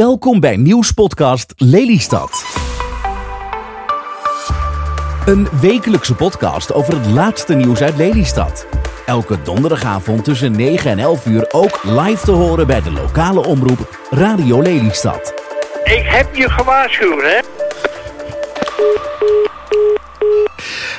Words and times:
Welkom 0.00 0.40
bij 0.40 0.56
nieuwspodcast 0.56 1.52
Lelystad. 1.56 2.44
Een 5.26 5.48
wekelijkse 5.60 6.14
podcast 6.14 6.72
over 6.72 6.96
het 6.96 7.06
laatste 7.06 7.54
nieuws 7.54 7.82
uit 7.82 7.96
Lelystad. 7.96 8.66
Elke 9.06 9.42
donderdagavond 9.42 10.24
tussen 10.24 10.52
9 10.52 10.90
en 10.90 10.98
11 10.98 11.26
uur 11.26 11.46
ook 11.52 11.82
live 11.84 12.24
te 12.24 12.30
horen 12.30 12.66
bij 12.66 12.82
de 12.82 12.92
lokale 12.92 13.46
omroep 13.46 14.06
Radio 14.10 14.62
Lelystad. 14.62 15.34
Ik 15.84 16.04
heb 16.04 16.34
je 16.34 16.50
gewaarschuwd, 16.50 17.22
hè? 17.22 17.59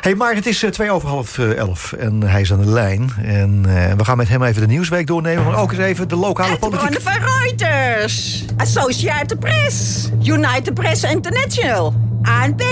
Hey, 0.01 0.15
maar 0.15 0.35
het 0.35 0.45
is 0.45 0.63
eh, 0.63 0.69
twee 0.69 0.91
over 0.91 1.09
half 1.09 1.37
eh, 1.37 1.55
elf 1.55 1.93
en 1.93 2.21
hij 2.21 2.41
is 2.41 2.53
aan 2.53 2.61
de 2.61 2.69
lijn. 2.69 3.11
En 3.23 3.63
eh, 3.67 3.93
we 3.93 4.05
gaan 4.05 4.17
met 4.17 4.29
hem 4.29 4.43
even 4.43 4.61
de 4.61 4.67
nieuwsweek 4.67 5.07
doornemen, 5.07 5.45
maar 5.45 5.59
ook 5.59 5.71
eens 5.71 5.81
even 5.81 6.07
de 6.07 6.15
lokale 6.15 6.57
politiek. 6.57 6.89
bronnen 6.89 7.01
van 7.01 7.39
Reuters, 7.39 8.45
Associated 8.57 9.39
Press, 9.39 10.09
United 10.23 10.73
Press 10.73 11.03
International, 11.03 11.93
ANP, 12.21 12.63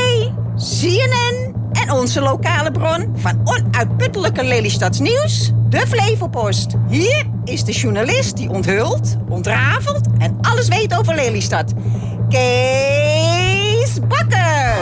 CNN 0.56 1.56
en 1.72 1.92
onze 1.92 2.22
lokale 2.22 2.72
bron 2.72 3.14
van 3.16 3.42
onuitputtelijke 3.44 4.44
Lelystads 4.44 5.00
nieuws, 5.00 5.52
de 5.70 5.88
Flevopost. 5.88 6.74
Hier 6.88 7.26
is 7.44 7.64
de 7.64 7.72
journalist 7.72 8.38
die 8.38 8.50
onthult, 8.50 9.18
ontrafelt 9.28 10.08
en 10.18 10.38
alles 10.42 10.68
weet 10.68 10.98
over 10.98 11.16
Lelystad. 11.16 11.74
Kees 12.30 14.00
Bakker. 14.08 14.74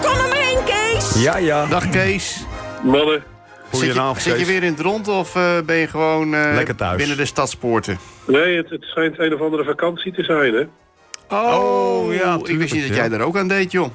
Kom 0.00 0.12
er 0.12 0.28
maar 0.28 0.50
in, 0.52 0.64
Kees. 0.64 0.79
Ja, 1.14 1.36
ja. 1.36 1.66
Dag 1.66 1.88
Kees. 1.90 2.44
Mannen, 2.82 3.22
Goedenavond, 3.70 4.16
Zit 4.22 4.24
je, 4.24 4.30
zit 4.38 4.46
je 4.46 4.52
weer 4.52 4.62
in 4.62 4.72
het 4.72 4.80
rond 4.80 5.08
of 5.08 5.36
eh, 5.36 5.60
ben 5.66 5.76
je 5.76 5.86
gewoon 5.86 6.34
eh, 6.34 6.54
Lekker 6.54 6.76
thuis. 6.76 6.96
binnen 6.96 7.16
de 7.16 7.24
stadspoorten? 7.24 7.98
nee, 8.26 8.56
het, 8.56 8.70
het 8.70 8.82
schijnt 8.84 9.18
een 9.18 9.34
of 9.34 9.40
andere 9.40 9.64
vakantie 9.64 10.12
te 10.12 10.22
zijn, 10.24 10.54
hè? 10.54 10.64
Oh, 11.36 12.14
ja, 12.14 12.38
ik 12.44 12.56
wist 12.56 12.72
niet 12.74 12.86
dat 12.88 12.96
jij 12.96 13.08
daar 13.08 13.20
ook 13.20 13.36
aan 13.36 13.48
deed, 13.48 13.72
joh. 13.72 13.90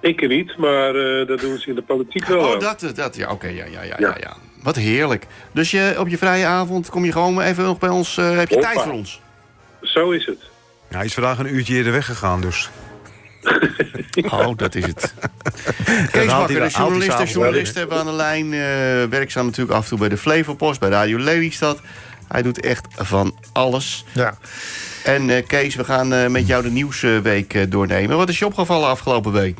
Ik 0.00 0.22
er 0.22 0.28
niet, 0.28 0.56
maar 0.56 0.94
eh, 0.94 1.26
dat 1.26 1.40
doen 1.40 1.58
ze 1.58 1.68
in 1.68 1.74
de 1.74 1.82
politiek 1.82 2.26
wel. 2.26 2.38
Oh, 2.46 2.52
aan. 2.52 2.58
dat, 2.58 2.90
dat 2.94 3.16
ja, 3.16 3.30
oké, 3.30 3.46
ja, 3.46 3.64
ja, 3.64 3.82
ja, 3.82 3.82
ja, 3.82 3.96
Ja. 3.98 4.16
ja. 4.20 4.36
Wat 4.62 4.76
heerlijk. 4.76 5.26
Dus 5.52 5.70
je, 5.70 5.94
op 5.98 6.08
je 6.08 6.18
vrije 6.18 6.46
avond 6.46 6.88
kom 6.90 7.04
je 7.04 7.12
gewoon 7.12 7.40
even 7.40 7.64
nog 7.64 7.78
bij 7.78 7.88
ons, 7.88 8.16
eh, 8.18 8.36
heb 8.36 8.48
je 8.48 8.54
Hoppa. 8.54 8.70
tijd 8.72 8.82
voor 8.84 8.92
ons? 8.92 9.20
Zo 9.82 10.10
is 10.10 10.26
het. 10.26 10.40
Ja, 10.88 10.96
hij 10.96 11.06
is 11.06 11.14
vandaag 11.14 11.38
een 11.38 11.54
uurtje 11.54 11.74
eerder 11.74 11.92
weggegaan, 11.92 12.40
dus. 12.40 12.70
Oh, 14.30 14.56
dat 14.56 14.74
is 14.74 14.86
het. 14.86 15.14
Kees 16.10 16.26
Bakker, 16.26 16.60
de- 16.60 16.68
journalist 16.68 17.18
en 17.18 17.26
journalist 17.26 17.74
hebben 17.74 17.96
we 17.96 18.02
aan 18.02 18.08
de 18.10 18.16
lijn. 18.16 18.52
eh 18.52 19.08
werkzaam 19.10 19.44
natuurlijk 19.46 19.76
af 19.76 19.82
en 19.82 19.88
toe 19.88 19.98
bij 19.98 20.08
de 20.08 20.16
Flevopost, 20.16 20.80
bij 20.80 20.88
Radio 20.88 21.18
Lelystad. 21.18 21.80
Hij 22.28 22.42
doet 22.42 22.60
echt 22.60 22.86
van 22.96 23.34
alles. 23.52 24.04
Ja. 24.12 24.34
En 25.04 25.30
eh, 25.30 25.46
Kees, 25.46 25.74
we 25.74 25.84
gaan 25.84 26.12
eh, 26.12 26.26
met 26.28 26.46
jou 26.46 26.62
de 26.62 26.70
nieuwsweek 26.70 27.54
eh, 27.54 27.62
doornemen. 27.68 28.16
Wat 28.16 28.28
is 28.28 28.38
je 28.38 28.46
opgevallen 28.46 28.88
afgelopen 28.88 29.32
week? 29.32 29.58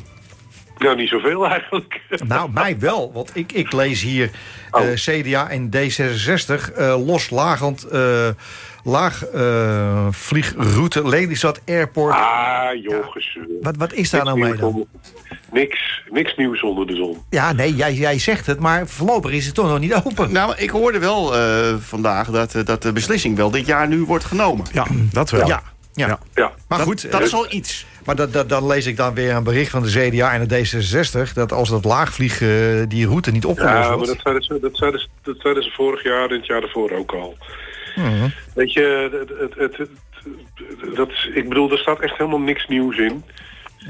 Nou, 0.83 0.95
niet 0.95 1.09
zoveel 1.09 1.47
eigenlijk. 1.49 2.01
Nou, 2.27 2.49
mij 2.53 2.79
wel, 2.79 3.11
want 3.13 3.31
ik, 3.33 3.51
ik 3.51 3.71
lees 3.71 4.01
hier 4.01 4.29
eh, 4.71 4.81
Oh. 4.81 4.93
CDA 4.93 5.49
en 5.49 5.69
D66 5.75 6.73
eh, 6.75 7.05
loslagend 7.05 7.83
eh 7.83 8.27
laag 8.85 9.25
eh, 9.25 10.07
vliegroute 10.11 11.07
Lelystad 11.07 11.61
Airport. 11.65 12.13
Ah, 12.13 12.81
joh, 12.81 13.11
gezeur. 13.11 13.45
Wat, 13.61 13.75
wat 13.77 13.93
is 13.93 14.09
daar 14.09 14.23
Niks 14.23 14.35
nou 14.35 14.49
mee 14.49 14.59
dan? 14.59 14.67
onder- 14.69 14.85
Niks, 15.51 16.01
niks 16.09 16.35
nieuws 16.35 16.61
onder 16.63 16.87
de 16.87 16.95
zon. 16.95 17.17
Ja, 17.29 17.51
nee, 17.53 17.75
jij, 17.75 17.93
jij 17.93 18.19
zegt 18.19 18.45
het, 18.45 18.59
maar 18.59 18.87
voorlopig 18.87 19.31
is 19.31 19.45
het 19.45 19.55
toch 19.55 19.67
nog 19.67 19.79
niet 19.79 19.93
open. 20.05 20.31
Nou, 20.31 20.53
ik 20.57 20.69
hoorde 20.69 20.99
wel 20.99 21.35
eh, 21.35 21.75
vandaag 21.79 22.29
dat, 22.29 22.55
eh, 22.55 22.65
dat 22.65 22.81
de 22.81 22.91
beslissing 22.91 23.35
wel 23.37 23.51
dit 23.51 23.65
jaar 23.65 23.87
nu 23.87 24.03
wordt 24.03 24.23
genomen. 24.25 24.65
Ja, 24.71 24.85
dat 25.11 25.29
wel. 25.29 25.47
Ja, 25.47 25.61
ja. 25.93 26.19
Ja. 26.33 26.51
Maar 26.67 26.77
Dat- 26.77 26.87
goed, 26.87 27.11
dat 27.11 27.21
is 27.21 27.33
al 27.33 27.45
iets. 27.49 27.85
Maar 28.05 28.15
dat, 28.15 28.33
dat, 28.33 28.49
dan 28.49 28.67
lees 28.67 28.85
ik 28.85 28.97
dan 28.97 29.13
weer 29.13 29.33
een 29.35 29.43
bericht 29.43 29.71
van 29.71 29.83
de 29.83 30.09
CDA 30.09 30.33
en 30.33 30.47
de 30.47 30.65
D66... 31.27 31.33
dat 31.33 31.51
als 31.51 31.69
dat 31.69 31.85
laagvliegen 31.85 32.79
eh, 32.79 32.83
die 32.87 33.07
route 33.07 33.31
niet 33.31 33.45
opgelost 33.45 33.73
ja 33.89 33.95
maar 33.95 34.07
dat 34.07 34.19
zeiden, 34.23 34.43
ze, 34.43 34.59
dat, 34.61 34.77
zeiden 34.77 34.99
ze, 34.99 35.07
dat 35.23 35.35
zeiden 35.39 35.63
ze 35.63 35.71
vorig 35.71 36.03
jaar 36.03 36.29
en 36.29 36.35
het 36.37 36.45
jaar 36.45 36.61
daarvoor 36.61 36.91
ook 36.91 37.11
al. 37.11 37.37
Mhm. 37.95 38.27
Weet 38.55 38.73
je, 38.73 39.09
het, 39.11 39.29
het, 39.39 39.53
het, 39.57 39.77
het- 39.77 40.95
dat, 40.95 41.09
is- 41.09 41.29
ik 41.33 41.49
bedoel, 41.49 41.71
er 41.71 41.77
staat 41.77 41.99
echt 41.99 42.17
helemaal 42.17 42.39
niks 42.39 42.67
nieuws 42.67 42.97
in. 42.97 43.23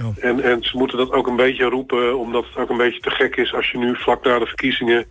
Oh. 0.01 0.23
En, 0.23 0.41
en 0.43 0.63
ze 0.63 0.77
moeten 0.77 0.97
dat 0.97 1.11
ook 1.11 1.27
een 1.27 1.35
beetje 1.35 1.65
roepen, 1.65 2.17
omdat 2.19 2.45
het 2.45 2.57
ook 2.57 2.69
een 2.69 2.77
beetje 2.77 2.99
te 2.99 3.09
gek 3.09 3.35
is 3.35 3.53
als 3.53 3.71
je 3.71 3.77
nu 3.77 3.95
vlak 3.95 4.23
na 4.25 4.39
de 4.39 4.45
verkiezingen 4.45 5.05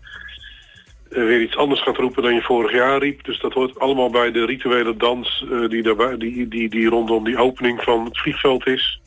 weer 1.12 1.40
iets 1.40 1.56
anders 1.56 1.82
gaat 1.82 1.96
roepen 1.96 2.22
dan 2.22 2.34
je 2.34 2.42
vorig 2.42 2.72
jaar 2.72 2.98
riep. 2.98 3.24
Dus 3.24 3.40
dat 3.40 3.52
hoort 3.52 3.78
allemaal 3.78 4.10
bij 4.10 4.32
de 4.32 4.44
rituele 4.44 4.96
dans 4.96 5.46
eh, 5.50 5.68
die, 5.68 5.82
daarbij, 5.82 6.16
die, 6.16 6.48
die, 6.48 6.68
die 6.68 6.88
rondom 6.88 7.24
die 7.24 7.38
opening 7.38 7.82
van 7.82 8.04
het 8.04 8.18
vliegveld 8.18 8.66
is. 8.66 9.00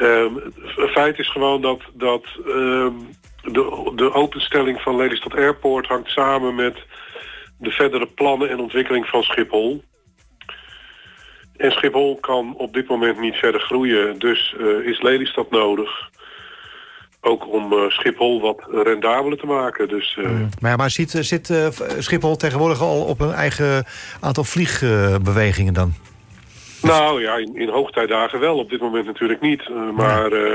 Ehm, 0.00 0.34
het 0.76 0.90
feit 0.90 1.18
is 1.18 1.30
gewoon 1.30 1.60
dat, 1.60 1.80
dat 1.92 2.24
ehm, 2.46 2.94
de, 3.42 3.92
de 3.94 4.12
openstelling 4.12 4.80
van 4.80 4.96
Lelystad 4.96 5.34
Airport 5.34 5.86
hangt 5.86 6.10
samen 6.10 6.54
met 6.54 6.76
de 7.58 7.70
verdere 7.70 8.06
plannen 8.06 8.50
en 8.50 8.60
ontwikkeling 8.60 9.06
van 9.06 9.22
Schiphol. 9.22 9.82
En 11.56 11.72
Schiphol 11.72 12.18
kan 12.20 12.54
op 12.56 12.72
dit 12.72 12.88
moment 12.88 13.20
niet 13.20 13.36
verder 13.36 13.60
groeien, 13.60 14.18
dus 14.18 14.54
eh, 14.58 14.86
is 14.86 15.02
Lelystad 15.02 15.50
nodig. 15.50 16.10
Ook 17.20 17.52
om 17.52 17.72
eh, 17.72 17.78
Schiphol 17.88 18.40
wat 18.40 18.84
rendabeler 18.84 19.38
te 19.38 19.46
maken. 19.46 19.88
Dus 19.88 20.18
eh, 20.22 20.30
Maar, 20.60 20.76
maar 20.76 20.90
zit, 20.90 21.14
eh, 21.14 21.22
zit 21.22 21.50
eh, 21.50 21.66
Schiphol 21.98 22.36
tegenwoordig 22.36 22.80
al 22.80 23.02
op 23.04 23.20
een 23.20 23.32
eigen 23.32 23.84
aantal 24.20 24.44
vliegbewegingen 24.44 25.74
dan? 25.74 25.92
nou 26.82 27.22
ja, 27.22 27.36
in, 27.36 27.56
in 27.56 27.68
hoogtijdagen 27.68 28.40
wel, 28.40 28.58
op 28.58 28.70
dit 28.70 28.80
moment 28.80 29.06
natuurlijk 29.06 29.40
niet. 29.40 29.60
Eh, 29.68 29.90
maar 29.96 30.32
eh, 30.32 30.54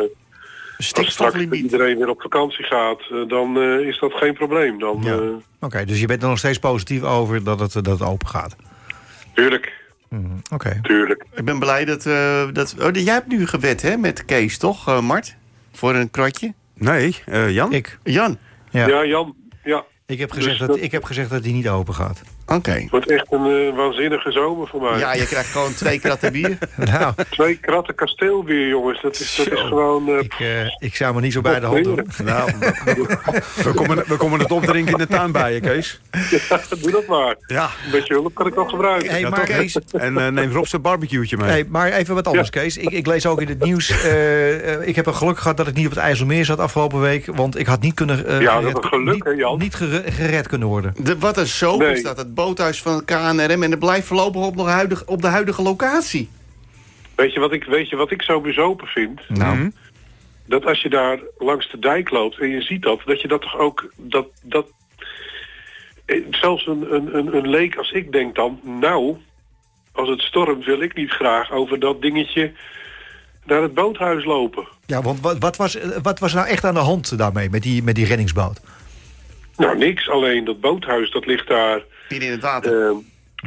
als 0.77 0.87
straks 0.87 1.35
iedereen 1.51 1.97
weer 1.97 2.09
op 2.09 2.21
vakantie 2.21 2.65
gaat, 2.65 3.01
dan 3.27 3.57
eh, 3.57 3.87
is 3.87 3.99
dat 3.99 4.13
geen 4.13 4.33
probleem. 4.33 4.79
Dan, 4.79 4.99
Ja. 5.03 5.13
eh, 5.13 5.19
Oké, 5.59 5.85
dus 5.85 5.99
je 5.99 6.05
bent 6.07 6.23
er 6.23 6.29
nog 6.29 6.37
steeds 6.37 6.59
positief 6.59 7.03
over 7.03 7.43
dat 7.43 7.59
het, 7.59 7.73
dat 7.73 7.85
het 7.99 8.01
open 8.01 8.27
gaat? 8.27 8.55
tuurlijk, 9.33 9.73
Oké. 10.53 10.79
tuurlijk. 10.81 11.25
Ik 11.35 11.45
ben 11.45 11.59
blij 11.59 11.85
dat... 11.85 12.05
eh, 12.05 12.43
dat 12.53 12.75
oh, 12.81 12.89
jij 12.93 13.13
hebt 13.13 13.27
nu 13.27 13.47
gewet, 13.47 13.81
hè, 13.81 13.97
met 13.97 14.25
Kees, 14.25 14.57
toch, 14.57 14.87
eh, 14.87 14.99
Mart? 15.01 15.35
Voor 15.75 15.95
een 15.95 16.11
kratje? 16.11 16.53
Nee, 16.73 17.15
eh, 17.25 17.51
Jan? 17.51 17.73
Ik, 17.73 17.99
Jan? 18.03 18.37
ja. 18.69 18.87
Ja, 18.87 19.05
Jan, 19.05 19.35
ja, 19.63 19.83
ik, 20.05 20.19
heb 20.19 20.31
gezegd 20.31 20.49
Dus 20.49 20.67
dat, 20.67 20.75
dat- 20.75 20.85
ik 20.85 20.91
heb 20.91 21.03
gezegd 21.03 21.29
dat 21.29 21.43
die 21.43 21.53
niet 21.53 21.69
open 21.69 21.93
gaat. 21.93 22.21
Oké. 22.47 22.71
het 22.71 22.89
wordt 22.89 23.09
echt 23.11 23.25
een 23.29 23.45
eh, 23.69 23.75
waanzinnige 23.75 24.31
zomer 24.31 24.67
voor 24.67 24.81
mij. 24.81 24.99
Ja, 24.99 25.13
je 25.13 25.25
krijgt 25.25 25.49
gewoon 25.51 25.73
twee 25.73 25.99
kratten 25.99 26.31
bier. 26.31 26.57
nou, 26.91 27.13
Twee 27.29 27.57
kratten 27.57 27.95
kasteelbier, 27.95 28.67
jongens. 28.67 29.01
Dat 29.01 29.19
is, 29.19 29.35
dat 29.35 29.51
is 29.51 29.59
gewoon... 29.59 30.07
eh, 30.07 30.17
ik, 30.19 30.33
eh, 30.39 30.65
ik 30.79 30.95
zou 30.95 31.15
me 31.15 31.21
niet 31.21 31.33
zo 31.33 31.41
bij 31.41 31.59
de 31.59 31.65
hand 31.65 31.83
doen. 31.83 32.07
Nou, 32.23 32.51
we 33.63 33.71
komen, 33.75 34.03
we 34.07 34.15
komen 34.17 34.39
het 34.39 34.51
opdrinken 34.51 34.91
in 34.91 34.97
de 34.97 35.07
tuin 35.07 35.31
bij 35.31 35.53
je, 35.53 35.59
Kees. 35.59 35.99
doe 36.81 36.91
dat 36.91 37.07
maar. 37.07 37.35
Ja. 37.47 37.63
Een 37.85 37.91
beetje 37.91 38.13
hulp 38.13 38.33
kan 38.35 38.47
ik 38.47 38.53
wel 38.53 38.65
gebruiken. 38.65 39.09
Hey, 39.09 39.19
Ja, 39.19 39.29
maar, 39.29 39.45
toch, 39.45 39.55
Kees? 39.57 39.77
En 39.91 40.17
eh, 40.17 40.27
neem 40.27 40.51
Rob 40.51 40.65
zijn 40.65 40.81
barbecue'tje 40.81 41.37
mee. 41.37 41.49
hey, 41.49 41.65
maar 41.69 41.91
even 41.91 42.15
wat 42.15 42.27
anders, 42.27 42.49
Ja. 42.53 42.61
Kees. 42.61 42.77
Ik, 42.77 42.89
ik 42.89 43.07
lees 43.07 43.25
ook 43.25 43.41
in 43.41 43.47
het 43.47 43.63
nieuws... 43.63 43.89
ik 44.81 44.95
heb 44.95 45.05
een 45.05 45.15
geluk 45.15 45.37
gehad 45.39 45.57
dat 45.57 45.67
ik 45.67 45.73
niet 45.73 45.85
op 45.85 45.91
het 45.91 45.99
IJsselmeer 46.01 46.45
zat 46.45 46.59
afgelopen 46.59 46.99
week. 47.01 47.25
Want 47.25 47.59
ik 47.59 47.65
had 47.65 47.81
niet 47.81 47.93
kunnen... 47.93 48.25
eh, 48.27 48.41
Ja, 48.41 48.61
dat 48.61 48.83
een 48.83 48.89
geluk, 48.89 49.13
niet, 49.13 49.23
hè, 49.23 49.29
Jan? 49.31 49.57
Niet 49.59 49.75
gere- 49.75 50.11
gered 50.11 50.47
kunnen 50.47 50.67
worden. 50.67 50.93
De, 50.97 51.17
wat 51.17 51.37
een 51.37 51.47
Nee. 51.77 51.91
is 51.93 52.03
dat, 52.03 52.17
het 52.17 52.33
boothuis 52.35 52.81
van 52.81 52.95
het 52.95 53.05
KNRM... 53.05 53.63
en 53.63 53.71
het 53.71 53.79
blijft 53.79 54.07
voorlopig 54.07 54.41
op, 54.41 54.55
nog 54.55 54.67
huidig, 54.67 55.05
op 55.05 55.21
de 55.21 55.27
huidige 55.27 55.61
locatie. 55.61 56.29
Weet, 57.15 57.33
je 57.33 57.39
wat 57.39 57.51
ik, 57.51 57.63
weet 57.63 57.89
je 57.89 57.95
wat 57.95 58.11
ik 58.11 58.21
zo 58.21 58.41
bezopen 58.41 58.87
vind? 58.87 59.21
Nou, 59.29 59.57
Mhm. 59.57 59.69
Dat 60.47 60.65
als 60.65 60.81
je 60.81 60.89
daar 60.89 61.19
langs 61.37 61.71
de 61.71 61.79
dijk 61.79 62.09
loopt 62.09 62.39
en 62.39 62.49
je 62.49 62.61
ziet 62.61 62.81
dat... 62.81 63.01
dat 63.05 63.21
je 63.21 63.27
dat 63.27 63.41
toch 63.41 63.57
ook... 63.57 63.91
Dat, 63.95 64.27
dat, 64.41 64.67
eh, 66.05 66.23
zelfs 66.31 66.67
een, 66.67 66.93
een, 66.93 67.17
een, 67.17 67.35
een 67.35 67.49
leek 67.49 67.75
als 67.75 67.91
ik 67.91 68.11
denk 68.11 68.35
dan... 68.35 68.59
Nou, 68.63 69.17
als 69.91 70.09
het 70.09 70.21
stormt 70.21 70.65
wil 70.65 70.81
ik 70.81 70.95
niet 70.95 71.11
graag 71.11 71.51
over 71.51 71.79
dat 71.79 72.01
dingetje... 72.01 72.51
naar 73.45 73.61
het 73.61 73.73
boothuis 73.73 74.25
lopen. 74.25 74.67
Ja, 74.85 75.01
want 75.01 75.19
wat, 75.21 75.37
wat, 75.39 75.55
was, 75.55 75.75
eh, 75.75 75.89
wat 76.01 76.19
was 76.19 76.33
nou 76.33 76.47
echt 76.47 76.63
aan 76.63 76.73
de 76.73 76.79
hand 76.79 77.17
daarmee, 77.17 77.49
met 77.49 77.63
die, 77.63 77.83
met 77.83 77.95
die 77.95 78.05
reddingsboot? 78.05 78.61
Nou, 79.57 79.77
niks. 79.77 80.09
Alleen 80.09 80.45
dat 80.45 80.59
boothuis, 80.59 81.11
dat 81.11 81.25
ligt 81.25 81.47
daar... 81.47 81.81
Hier 82.09 82.21
in 82.21 82.31
het 82.31 82.41
water. 82.41 82.87
eh, 82.89 82.95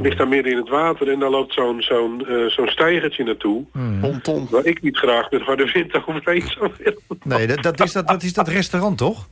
ligt 0.02 0.18
daar 0.18 0.28
midden 0.28 0.52
in 0.52 0.58
het 0.58 0.68
water 0.68 1.10
en 1.10 1.18
daar 1.18 1.30
loopt 1.30 1.54
zo'n 1.54 1.82
zo'n 1.82 2.26
eh, 2.26 2.46
zo'n 2.46 2.68
steigertje 2.68 3.24
naartoe... 3.24 3.64
Ponton. 4.00 4.46
waar 4.50 4.64
ik 4.64 4.82
niet 4.82 4.96
graag 4.96 5.30
met 5.30 5.42
harde 5.42 5.70
wind 5.72 5.94
overheen 6.06 6.42
zou 6.46 6.72
willen. 6.78 6.98
Nee, 7.24 7.46
dat, 7.46 7.62
dat, 7.62 7.80
is, 7.80 7.92
dat, 7.92 8.08
dat 8.08 8.22
is 8.22 8.32
dat 8.32 8.48
restaurant, 8.48 8.98
toch? 8.98 9.28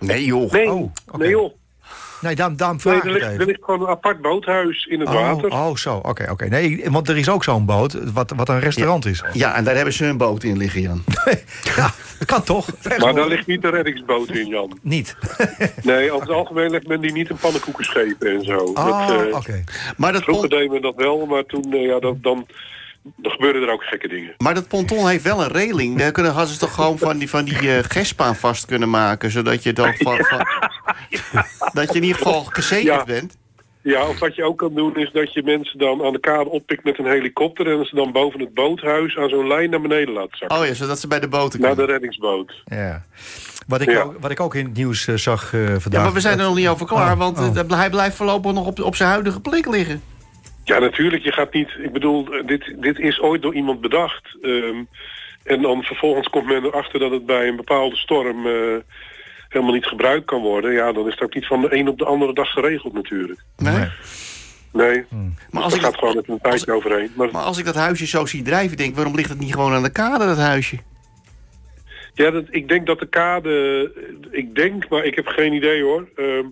Nee, 0.00 0.24
joh. 0.24 0.52
Nee, 0.52 0.70
Oh, 0.70 0.92
nee 1.16 1.28
joh. 1.30 1.52
Nee, 2.20 2.34
daarom, 2.34 2.56
daarom 2.56 2.76
Nee, 2.84 2.92
vraag 2.94 3.04
er, 3.04 3.10
ligt, 3.12 3.26
het 3.26 3.40
er 3.40 3.46
ligt 3.46 3.64
gewoon 3.64 3.80
een 3.80 3.86
apart 3.88 4.20
boothuis 4.20 4.86
in 4.86 5.00
het 5.00 5.08
Oh, 5.08 5.14
water. 5.14 5.50
oh, 5.50 5.76
zo. 5.76 5.96
Oké, 5.96 6.30
oké. 6.30 6.44
Nee, 6.48 6.84
want 6.90 7.08
er 7.08 7.16
is 7.18 7.28
ook 7.28 7.44
zo'n 7.44 7.64
boot 7.64 8.12
wat, 8.12 8.32
wat 8.36 8.48
een 8.48 8.60
restaurant 8.60 9.06
is. 9.06 9.22
Ja, 9.32 9.54
en 9.54 9.64
daar 9.64 9.74
hebben 9.74 9.94
ze 9.94 10.06
een 10.06 10.16
boot 10.16 10.42
in 10.44 10.56
liggen, 10.56 10.80
Jan. 10.80 11.04
Ja, 11.76 11.90
kan 12.26 12.42
toch? 12.42 12.66
Maar 12.98 13.14
daar 13.14 13.28
ligt 13.28 13.46
niet 13.46 13.62
de 13.62 13.68
reddingsboot 13.68 14.28
in, 14.30 14.46
Jan. 14.46 14.78
Niet. 14.82 15.16
Nee, 15.82 16.10
over 16.12 16.26
het 16.26 16.36
algemeen 16.36 16.70
legt 16.70 16.86
men 16.86 17.00
die 17.00 17.12
niet 17.12 17.30
in 17.30 17.36
pannenkoeken 17.36 17.84
schepen 17.84 18.30
en 18.36 18.44
zo. 18.44 18.56
Oh, 18.58 19.08
dat, 19.08 19.26
eh, 19.28 19.36
oké. 19.36 19.64
Maar 19.96 20.12
dat 20.12 20.22
Vroeger 20.22 20.48
pont... 20.48 20.60
deed 20.60 20.70
men 20.70 20.82
dat 20.82 20.94
wel, 20.96 21.26
maar 21.26 21.44
toen, 21.44 21.72
eh, 21.72 21.86
ja, 21.86 21.98
dat, 21.98 22.22
dan, 22.22 22.46
dan 23.16 23.32
gebeuren 23.32 23.62
er 23.62 23.72
ook 23.72 23.82
gekke 23.82 24.08
dingen. 24.08 24.34
Maar 24.38 24.54
dat 24.54 24.68
ponton 24.68 25.08
heeft 25.08 25.24
wel 25.24 25.42
een 25.42 25.52
reling. 25.52 25.98
Daar 25.98 26.12
kunnen, 26.12 26.32
hadden 26.32 26.52
ze 26.54 26.58
toch 26.60 26.74
gewoon 26.74 26.98
van 26.98 27.18
die, 27.18 27.28
van 27.30 27.44
die 27.44 27.76
eh 27.76 27.84
gestspaan 27.88 28.36
vast 28.36 28.66
kunnen 28.66 28.90
maken. 28.90 29.30
Zodat 29.30 29.62
je 29.62 29.72
dan 29.72 29.94
van, 29.98 30.16
van- 30.16 30.46
dat 31.78 31.88
je 31.92 31.94
in 31.98 32.02
ieder 32.02 32.16
geval 32.22 32.44
gezegend 32.44 32.86
Ja. 32.86 33.04
bent. 33.04 33.36
Ja, 33.82 34.08
of 34.08 34.18
wat 34.18 34.34
je 34.34 34.44
ook 34.44 34.58
kan 34.58 34.74
doen 34.74 34.96
is 34.96 35.10
dat 35.12 35.32
je 35.32 35.42
mensen 35.42 35.78
dan 35.78 36.04
aan 36.04 36.12
de 36.12 36.20
kade 36.20 36.50
oppikt 36.50 36.84
met 36.84 36.98
een 36.98 37.06
helikopter... 37.06 37.66
en 37.78 37.84
ze 37.86 37.94
dan 37.94 38.12
boven 38.12 38.40
het 38.40 38.54
boothuis 38.54 39.16
aan 39.16 39.28
zo'n 39.28 39.46
lijn 39.46 39.70
naar 39.70 39.80
beneden 39.80 40.14
laat 40.14 40.28
zakken. 40.30 40.58
Oh 40.58 40.66
ja, 40.66 40.74
zodat 40.74 40.98
ze 41.00 41.06
bij 41.08 41.20
de 41.20 41.28
boten 41.28 41.60
Naar 41.60 41.68
kunnen. 41.68 41.86
de 41.86 41.92
reddingsboot. 41.92 42.62
Ja. 42.64 43.04
Wat, 43.66 43.80
ik 43.80 43.90
Ja. 43.90 44.00
ook, 44.02 44.16
wat 44.20 44.30
ik 44.30 44.40
ook 44.40 44.54
in 44.54 44.64
het 44.64 44.74
nieuws 44.76 45.06
eh, 45.06 45.14
zag 45.14 45.54
eh, 45.54 45.60
vandaag... 45.60 45.92
Ja, 45.92 46.02
maar 46.02 46.12
we 46.12 46.20
zijn 46.20 46.38
er 46.38 46.44
nog 46.44 46.54
niet 46.56 46.68
over 46.68 46.86
klaar, 46.86 47.12
Oh, 47.12 47.18
want 47.18 47.38
oh. 47.38 47.46
eh, 47.46 47.54
dat- 47.54 47.70
hij 47.74 47.90
blijft 47.90 48.16
voorlopig 48.16 48.52
nog 48.52 48.66
op, 48.66 48.80
op 48.82 48.96
zijn 48.96 49.08
huidige 49.10 49.40
plek 49.40 49.66
liggen. 49.66 50.02
Ja, 50.64 50.78
natuurlijk. 50.78 51.22
Je 51.22 51.32
gaat 51.32 51.52
niet... 51.52 51.68
Ik 51.82 51.92
bedoel, 51.92 52.28
dit, 52.46 52.74
dit 52.80 52.98
is 52.98 53.20
ooit 53.20 53.42
door 53.42 53.54
iemand 53.54 53.80
bedacht. 53.80 54.36
Ehm, 54.42 54.82
en 55.44 55.62
dan 55.62 55.82
vervolgens 55.82 56.28
komt 56.28 56.46
men 56.46 56.64
erachter 56.64 57.00
dat 57.00 57.10
het 57.10 57.26
bij 57.26 57.48
een 57.48 57.56
bepaalde 57.56 57.96
storm... 57.96 58.46
eh, 58.46 58.52
helemaal 59.48 59.74
niet 59.74 59.86
gebruikt 59.86 60.24
kan 60.24 60.40
worden. 60.40 60.72
Ja, 60.72 60.92
dan 60.92 61.06
is 61.06 61.12
het 61.12 61.22
ook 61.22 61.34
niet 61.34 61.46
van 61.46 61.60
de 61.60 61.74
een 61.74 61.88
op 61.88 61.98
de 61.98 62.04
andere 62.04 62.32
dag 62.34 62.48
geregeld 62.50 62.92
natuurlijk. 62.92 63.40
Nee? 63.56 63.74
Nee. 63.74 63.88
Nee, 64.72 65.04
Maar, 65.50 65.62
als 65.62 65.72
dat 65.72 65.82
ik, 65.82 65.86
gaat 65.86 65.98
gewoon 65.98 66.14
met 66.14 66.28
een 66.28 66.40
tijdje 66.40 66.72
overheen. 66.72 67.10
Maar 67.14 67.28
maar 67.32 67.42
als 67.42 67.58
ik 67.58 67.64
dat 67.64 67.74
huisje 67.74 68.06
zo 68.06 68.26
zie 68.26 68.42
drijven, 68.42 68.76
denk 68.76 68.90
ik, 68.90 68.96
waarom 68.96 69.14
ligt 69.14 69.28
het 69.28 69.38
niet 69.38 69.52
gewoon 69.52 69.72
aan 69.72 69.82
de 69.82 69.92
kade, 69.92 70.26
dat 70.26 70.36
huisje? 70.36 70.78
ja, 72.14 72.30
dat, 72.30 72.44
ik 72.50 72.68
denk 72.68 72.86
dat 72.86 72.98
de 72.98 73.06
kade... 73.06 73.92
Ik 74.30 74.54
denk, 74.54 74.88
maar 74.88 75.04
ik 75.04 75.14
heb 75.14 75.26
geen 75.26 75.52
idee 75.52 75.82
hoor. 75.82 76.08
Ehm, 76.16 76.46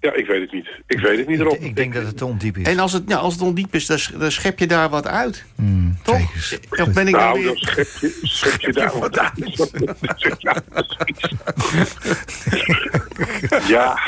ja, 0.00 0.12
ik 0.12 0.26
weet 0.26 0.40
het 0.40 0.52
niet. 0.52 0.68
Ik 0.86 0.98
weet 1.00 1.18
het 1.18 1.28
niet 1.28 1.40
erop. 1.40 1.58
ik 1.58 1.76
denk 1.76 1.94
dat 1.94 2.06
het 2.06 2.16
te 2.16 2.24
ondiep 2.24 2.56
is. 2.56 2.66
En 2.66 2.78
als 2.78 2.92
het, 2.92 3.06
nou, 3.06 3.20
als 3.20 3.32
het 3.32 3.42
ondiep 3.42 3.74
is, 3.74 3.86
dan, 3.86 3.98
sch- 3.98 4.12
dan 4.18 4.32
schep 4.32 4.58
je 4.58 4.66
daar 4.66 4.88
wat 4.88 5.06
uit. 5.06 5.44
Hmm, 5.54 5.98
Toch? 6.02 6.20
Of 6.70 6.92
ben 6.92 7.08
ik 7.08 7.14
nou 7.14 7.14
Nou, 7.14 7.34
weer... 7.38 7.46
dan 7.46 7.56
schep 7.56 7.88
je, 8.00 8.18
schep 8.38 8.60
je 8.60 8.72
daar 8.72 8.98
wat 8.98 9.18
aan. 9.18 9.32
Ja. 13.68 13.98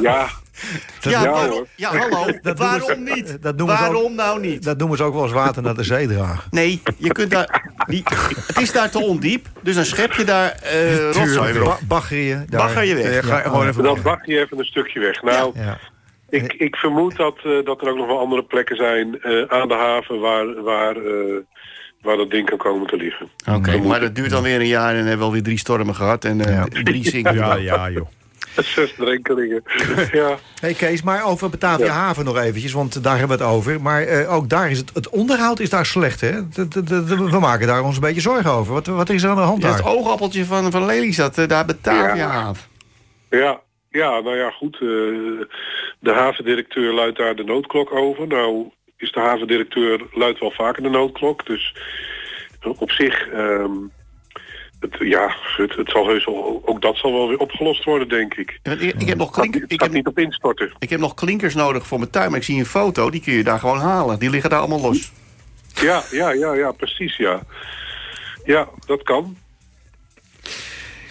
Ja, 0.00 0.28
ja. 1.00 1.10
Ja, 1.10 1.22
Ja, 1.22 1.30
waarom- 1.30 1.50
hoor. 1.50 1.66
ja, 1.74 1.96
hallo. 1.96 2.26
Dat 2.42 2.58
waarom 2.58 2.88
ze- 2.88 3.12
niet? 3.14 3.42
dat 3.42 3.60
ook- 3.62 3.68
waarom 3.68 4.14
nou 4.14 4.40
niet? 4.40 4.62
Dat 4.64 4.78
noemen 4.78 4.96
ze 4.96 5.02
ook 5.02 5.14
wel 5.14 5.22
eens 5.22 5.32
water 5.32 5.62
naar 5.62 5.74
de 5.74 5.82
zee 5.84 6.06
dragen. 6.06 6.44
Nee, 6.50 6.82
je 6.98 7.12
kunt 7.12 7.30
daar... 7.30 7.70
Die, 7.86 8.02
het 8.46 8.60
is 8.60 8.72
daar 8.72 8.90
te 8.90 8.98
ondiep, 8.98 9.46
dus 9.62 9.74
dan 9.74 9.84
schep 9.84 10.12
je 10.12 10.24
daar 10.24 10.50
eh 10.50 11.10
rotzooi. 11.10 11.58
Ba 11.58 11.76
bagger 11.88 12.16
je. 12.18 12.44
daar. 12.48 12.60
Bagger 12.60 12.84
je 12.84 12.94
weg. 12.94 13.14
Ja, 13.14 13.22
ga 13.22 13.38
gewoon 13.38 13.68
even 13.68 13.82
Dan 13.82 13.98
bak 14.02 14.24
je 14.26 14.38
even 14.40 14.58
een 14.58 14.64
stukje 14.64 15.00
weg. 15.00 15.22
Nou, 15.22 15.52
Ja. 15.54 15.78
ik, 16.30 16.52
ik 16.52 16.76
vermoed 16.76 17.16
dat, 17.16 17.36
eh, 17.44 17.64
dat 17.64 17.80
er 17.82 17.88
ook 17.90 17.96
nog 17.96 18.06
wel 18.06 18.18
andere 18.18 18.42
plekken 18.44 18.76
zijn 18.76 19.20
eh, 19.20 19.42
aan 19.48 19.68
de 19.68 19.74
haven 19.74 20.20
waar, 20.20 20.62
waar, 20.62 20.96
eh, 20.96 21.34
waar 22.02 22.16
dat 22.16 22.30
ding 22.30 22.48
kan 22.48 22.58
komen 22.58 22.86
te 22.86 22.96
liggen. 22.96 23.28
Oké, 23.54 23.76
maar 23.78 24.00
dat 24.00 24.14
duurt 24.14 24.30
dan 24.30 24.42
weer 24.42 24.60
een 24.60 24.66
jaar 24.66 24.90
en 24.90 24.96
hebben 24.98 25.18
we 25.18 25.24
alweer 25.24 25.42
drie 25.42 25.58
stormen 25.58 25.94
gehad 25.94 26.24
en 26.24 26.40
eh, 26.40 26.54
Ja. 26.54 26.66
drie 26.82 27.08
zinken. 27.14 27.34
Ja, 27.34 27.54
ja, 27.54 27.90
joh. 27.90 28.06
Zes 28.56 28.94
drenkelingen. 28.96 29.62
ja. 30.12 30.38
Hey 30.60 30.74
Kees, 30.74 31.02
maar 31.02 31.24
over 31.24 31.50
Batavia 31.50 31.84
Ja. 31.86 31.92
Haven 31.92 32.24
nog 32.24 32.38
eventjes, 32.38 32.72
want 32.72 33.02
daar 33.04 33.18
hebben 33.18 33.38
we 33.38 33.44
het 33.44 33.52
over. 33.52 33.80
Maar 33.80 34.02
eh, 34.02 34.34
ook 34.34 34.48
daar 34.48 34.70
is 34.70 34.78
het, 34.78 34.90
het 34.94 35.08
onderhoud 35.08 35.60
is 35.60 35.70
daar 35.70 35.86
slecht, 35.86 36.20
hè? 36.20 36.48
De- 36.48 36.68
de- 36.68 36.82
de- 36.82 37.04
de- 37.04 37.30
we 37.30 37.38
maken 37.38 37.66
daar 37.66 37.82
ons 37.82 37.94
een 37.94 38.00
beetje 38.02 38.20
zorgen 38.20 38.50
over. 38.50 38.72
Wat, 38.72 38.86
wat 38.86 39.08
is 39.10 39.22
er 39.22 39.30
aan 39.30 39.36
de 39.36 39.42
hand 39.42 39.62
Ja, 39.62 39.68
daar? 39.68 39.76
het 39.76 39.86
oogappeltje 39.86 40.44
van, 40.44 40.70
van 40.70 40.86
Lelystad, 40.86 41.38
eh, 41.38 41.48
daar 41.48 41.64
Batavia 41.64 42.14
Ja. 42.14 42.28
haven. 42.28 42.62
Ja, 43.30 43.60
ja, 43.90 44.20
nou 44.20 44.36
ja, 44.36 44.50
goed. 44.50 44.74
eh, 44.74 44.80
de 45.98 46.12
havendirecteur 46.12 46.92
luidt 46.92 47.18
daar 47.18 47.34
de 47.36 47.44
noodklok 47.44 47.92
over. 47.94 48.26
Nou 48.26 48.70
is 48.96 49.12
de 49.12 49.20
havendirecteur 49.20 50.00
luidt 50.12 50.40
wel 50.40 50.50
vaker 50.50 50.82
de 50.82 50.88
noodklok. 50.88 51.46
Dus 51.46 51.74
op 52.78 52.90
zich, 52.90 53.28
ehm, 53.28 53.70
het, 54.82 54.96
ja, 54.98 55.36
het, 55.56 55.76
het 55.76 55.90
zal 55.90 56.06
heus 56.06 56.24
wel, 56.24 56.62
ook 56.64 56.82
dat 56.82 56.96
zal 56.96 57.12
wel 57.12 57.28
weer 57.28 57.38
opgelost 57.38 57.84
worden, 57.84 58.08
denk 58.08 58.34
ik. 58.34 58.60
Ik, 58.62 58.80
ik 58.80 59.08
heb 59.08 59.18
nog 59.18 59.26
Het 59.26 59.36
gaat, 59.36 59.48
klink, 59.48 59.54
het 59.54 59.72
ik 59.72 59.80
heb, 59.80 59.92
niet 59.92 60.06
op 60.06 60.18
instorten. 60.18 60.72
ik 60.78 60.90
heb 60.90 61.00
nog 61.00 61.14
klinkers 61.14 61.54
nodig 61.54 61.86
voor 61.86 61.98
mijn 61.98 62.10
tuin, 62.10 62.30
maar 62.30 62.38
ik 62.38 62.44
zie 62.44 62.58
een 62.58 62.66
foto, 62.66 63.10
die 63.10 63.20
kun 63.20 63.32
je 63.32 63.44
daar 63.44 63.58
gewoon 63.58 63.78
halen. 63.78 64.18
Die 64.18 64.30
liggen 64.30 64.50
daar 64.50 64.58
allemaal 64.58 64.80
los. 64.80 65.12
Ja, 65.74 66.02
ja, 66.10 66.32
ja, 66.32 66.54
ja, 66.54 66.72
precies, 66.72 67.16
ja. 67.16 67.42
Ja, 68.44 68.68
dat 68.86 69.02
kan. 69.02 69.36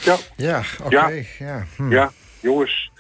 Ja, 0.04 0.18
Ja, 0.36 0.62
oké. 0.84 0.96
Ja. 0.96 1.24
Ja. 1.40 1.66
Hm. 1.76 1.92
ja, 1.92 2.12
jongens. 2.40 2.92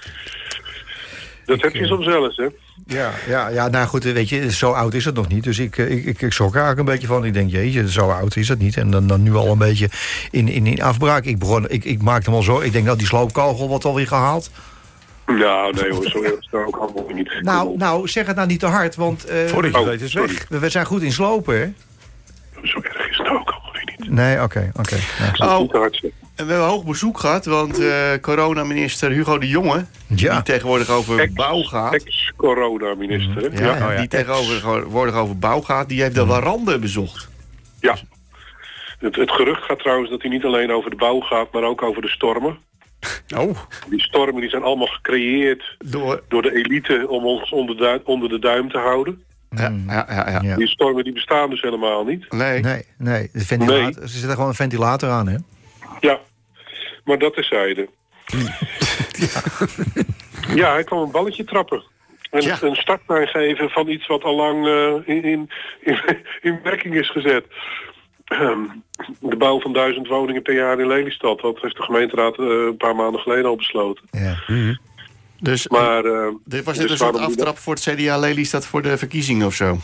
Dat 1.46 1.62
heb 1.62 1.74
je 1.74 1.82
eh, 1.82 1.88
soms 1.88 2.06
wel 2.06 2.26
eens, 2.26 2.38
hè? 2.38 2.48
Ja, 2.86 3.12
ja, 3.28 3.48
ja, 3.48 3.68
nou 3.68 3.88
goed, 3.88 4.04
weet 4.04 4.30
je, 4.30 4.52
zo 4.52 4.72
oud 4.72 4.94
is 4.94 5.06
het 5.06 5.16
nog 5.16 5.28
niet. 5.28 5.44
Dus 5.44 5.60
ik, 5.60 5.78
eh, 5.78 5.92
ik, 5.92 6.06
ik, 6.06 6.22
ik 6.22 6.34
schrok 6.34 6.50
er 6.56 6.62
eigenlijk 6.62 6.88
een 6.88 6.94
beetje 6.94 7.08
van. 7.08 7.26
Ik 7.26 7.34
denk, 7.34 7.52
jeetje, 7.52 7.92
zo 7.92 8.10
oud 8.10 8.36
is 8.36 8.48
het 8.48 8.60
niet. 8.60 8.78
En 8.78 8.92
dan, 8.92 9.08
dan 9.08 9.24
nu 9.24 9.36
al 9.36 9.48
een 9.52 9.58
beetje 9.58 9.90
in, 10.32 10.48
in, 10.48 10.66
in 10.68 10.82
afbraak. 10.82 11.24
Ik, 11.26 11.40
begon, 11.40 11.70
ik, 11.70 11.84
ik 11.86 12.02
maakte 12.02 12.30
hem 12.30 12.36
al 12.40 12.44
zo. 12.44 12.60
Ik 12.60 12.72
denk, 12.72 12.86
nou, 12.86 12.98
die 12.98 13.08
sloopkogel 13.08 13.68
wordt 13.68 13.86
alweer 13.86 14.08
gehaald. 14.08 14.50
Nou, 15.26 15.74
nee 15.74 15.92
hoor, 15.92 16.06
zo 16.10 16.22
erg 16.24 16.32
is 16.40 16.48
het 16.52 16.66
ook 16.66 16.76
allemaal 16.78 17.10
niet. 17.14 17.32
Nou, 17.42 17.78
nou, 17.78 18.08
zeg 18.08 18.26
het 18.28 18.36
nou 18.36 18.48
niet 18.48 18.60
te 18.60 18.66
hard, 18.66 18.96
want 18.96 19.26
eh, 19.26 19.46
Voordat 19.46 19.72
je 19.72 19.80
Oh, 19.80 19.86
weet 19.86 20.02
is 20.02 20.12
sorry. 20.12 20.28
weg. 20.28 20.46
we, 20.50 20.60
we 20.60 20.70
zijn 20.70 20.86
goed 20.86 21.02
in 21.02 21.12
slopen, 21.12 21.60
hè? 21.60 21.72
Zo 22.64 22.80
erg 22.82 23.10
is 23.10 23.18
het 23.18 23.28
ook 23.28 23.50
allemaal 23.50 23.72
niet. 23.98 24.10
Nee, 24.10 24.42
oké, 24.42 24.72
oké. 24.74 24.96
Ja. 24.96 25.26
Dat 25.26 25.34
is 25.34 25.40
Oh. 25.40 26.02
En 26.42 26.48
we 26.48 26.54
hebben 26.54 26.70
hoog 26.72 26.84
bezoek 26.86 27.20
gehad, 27.20 27.46
want 27.46 27.80
eh 27.80 28.12
coronaminister 28.22 29.12
Hugo 29.12 29.38
de 29.38 29.48
Jonge, 29.48 29.86
Ja. 30.08 30.34
die 30.34 30.44
tegenwoordig 30.44 30.90
over 30.90 31.20
Ex- 31.20 31.34
bouw 31.34 31.62
gaat. 31.64 31.94
Ex-corona-minister? 31.94 33.54
Ja, 33.64 33.76
Ja, 33.78 33.88
die 33.90 33.98
ex. 33.98 34.08
tegenwoordig 34.08 35.16
over 35.16 35.38
bouw 35.38 35.62
gaat, 35.62 35.90
die 35.90 36.02
heeft 36.02 36.16
de 36.16 36.26
warande 36.26 36.80
bezocht. 36.80 37.30
Ja. 37.80 37.98
Het, 39.00 39.16
het 39.16 39.32
gerucht 39.32 39.64
gaat 39.64 39.80
trouwens 39.80 40.10
dat 40.10 40.22
hij 40.22 40.32
niet 40.32 40.44
alleen 40.46 40.72
over 40.72 40.90
de 40.90 40.96
bouw 40.96 41.20
gaat, 41.20 41.52
maar 41.52 41.64
ook 41.64 41.82
over 41.82 42.02
de 42.02 42.10
stormen. 42.10 42.58
Oh, 43.38 43.58
Die 43.90 44.02
stormen 44.02 44.42
die 44.42 44.50
zijn 44.50 44.64
allemaal 44.64 44.88
gecreëerd 44.88 45.76
Door, 45.86 46.24
door 46.28 46.42
de 46.42 46.56
elite 46.56 47.06
om 47.10 47.26
ons 47.26 47.52
onder, 47.52 48.02
onder 48.04 48.30
de 48.30 48.40
duim 48.40 48.70
te 48.70 48.78
houden. 48.78 49.24
ja, 49.50 49.74
ja, 49.88 50.06
ja, 50.10 50.30
ja. 50.30 50.40
Ja. 50.42 50.56
Die 50.56 50.68
stormen 50.68 51.04
die 51.04 51.14
bestaan 51.14 51.50
dus 51.50 51.62
helemaal 51.62 52.04
niet. 52.06 52.32
Nee. 52.32 52.60
Nee, 52.62 52.84
nee, 52.98 53.30
de 53.34 53.46
ventilator, 53.46 54.08
ze 54.08 54.18
zetten 54.18 54.32
gewoon 54.34 54.48
een 54.50 54.56
ventilator 54.56 55.10
aan, 55.10 55.28
hè? 55.28 55.38
Ja, 56.00 56.20
maar 57.12 57.20
dat 57.20 57.38
is 57.38 57.48
zijde. 57.48 57.90
ja, 60.62 60.72
hij 60.72 60.84
kwam 60.84 61.02
een 61.02 61.12
balletje 61.12 61.44
trappen. 61.44 61.84
En 62.30 62.42
Ja. 62.42 62.58
een 62.62 62.76
startlijn 62.76 63.28
geven 63.28 63.70
van 63.70 63.88
iets 63.88 64.08
wat 64.08 64.24
al 64.24 64.36
lang 64.36 64.68
eh, 64.68 65.16
in, 65.16 65.24
in, 65.24 65.50
in, 65.82 66.00
in 66.48 66.60
werking 66.64 66.96
is 66.96 67.10
gezet. 67.10 67.46
Ehm, 68.26 68.60
de 69.20 69.36
bouw 69.36 69.60
van 69.60 69.74
duizend 69.74 70.08
woningen 70.08 70.42
per 70.42 70.54
jaar 70.54 70.80
in 70.80 70.88
Lelystad. 70.88 71.40
Dat 71.42 71.62
heeft 71.62 71.78
de 71.78 71.84
gemeenteraad 71.84 72.38
eh, 72.40 72.46
een 72.46 72.78
paar 72.78 72.96
maanden 72.96 73.22
geleden 73.22 73.46
al 73.46 73.56
besloten. 73.56 74.04
Ja. 74.12 74.36
Dus 75.40 75.68
Maar 75.68 76.06
eh, 76.06 76.28
dit 76.46 76.64
was 76.64 76.78
dus 76.78 76.84
dit 76.84 76.92
een 76.92 76.98
soort 76.98 77.18
aftrap 77.18 77.58
voor 77.58 77.74
het 77.74 77.84
CDA 77.84 78.18
Lelystad 78.18 78.66
voor 78.66 78.82
de 78.82 78.98
verkiezingen 78.98 79.48
of 79.48 79.54
zo? 79.54 79.78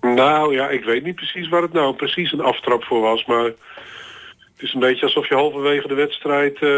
Nou 0.00 0.54
ja, 0.54 0.68
ik 0.68 0.84
weet 0.84 1.04
niet 1.04 1.14
precies 1.14 1.48
waar 1.48 1.62
het 1.62 1.72
nou 1.72 1.94
precies 1.94 2.32
een 2.32 2.40
aftrap 2.40 2.84
voor 2.84 3.00
was. 3.00 3.24
Maar 3.24 3.52
het 4.58 4.66
is 4.68 4.74
een 4.74 4.80
beetje 4.80 5.04
alsof 5.04 5.28
je 5.28 5.34
halverwege 5.34 5.88
de 5.88 5.94
wedstrijd 5.94 6.54
eh, 6.62 6.70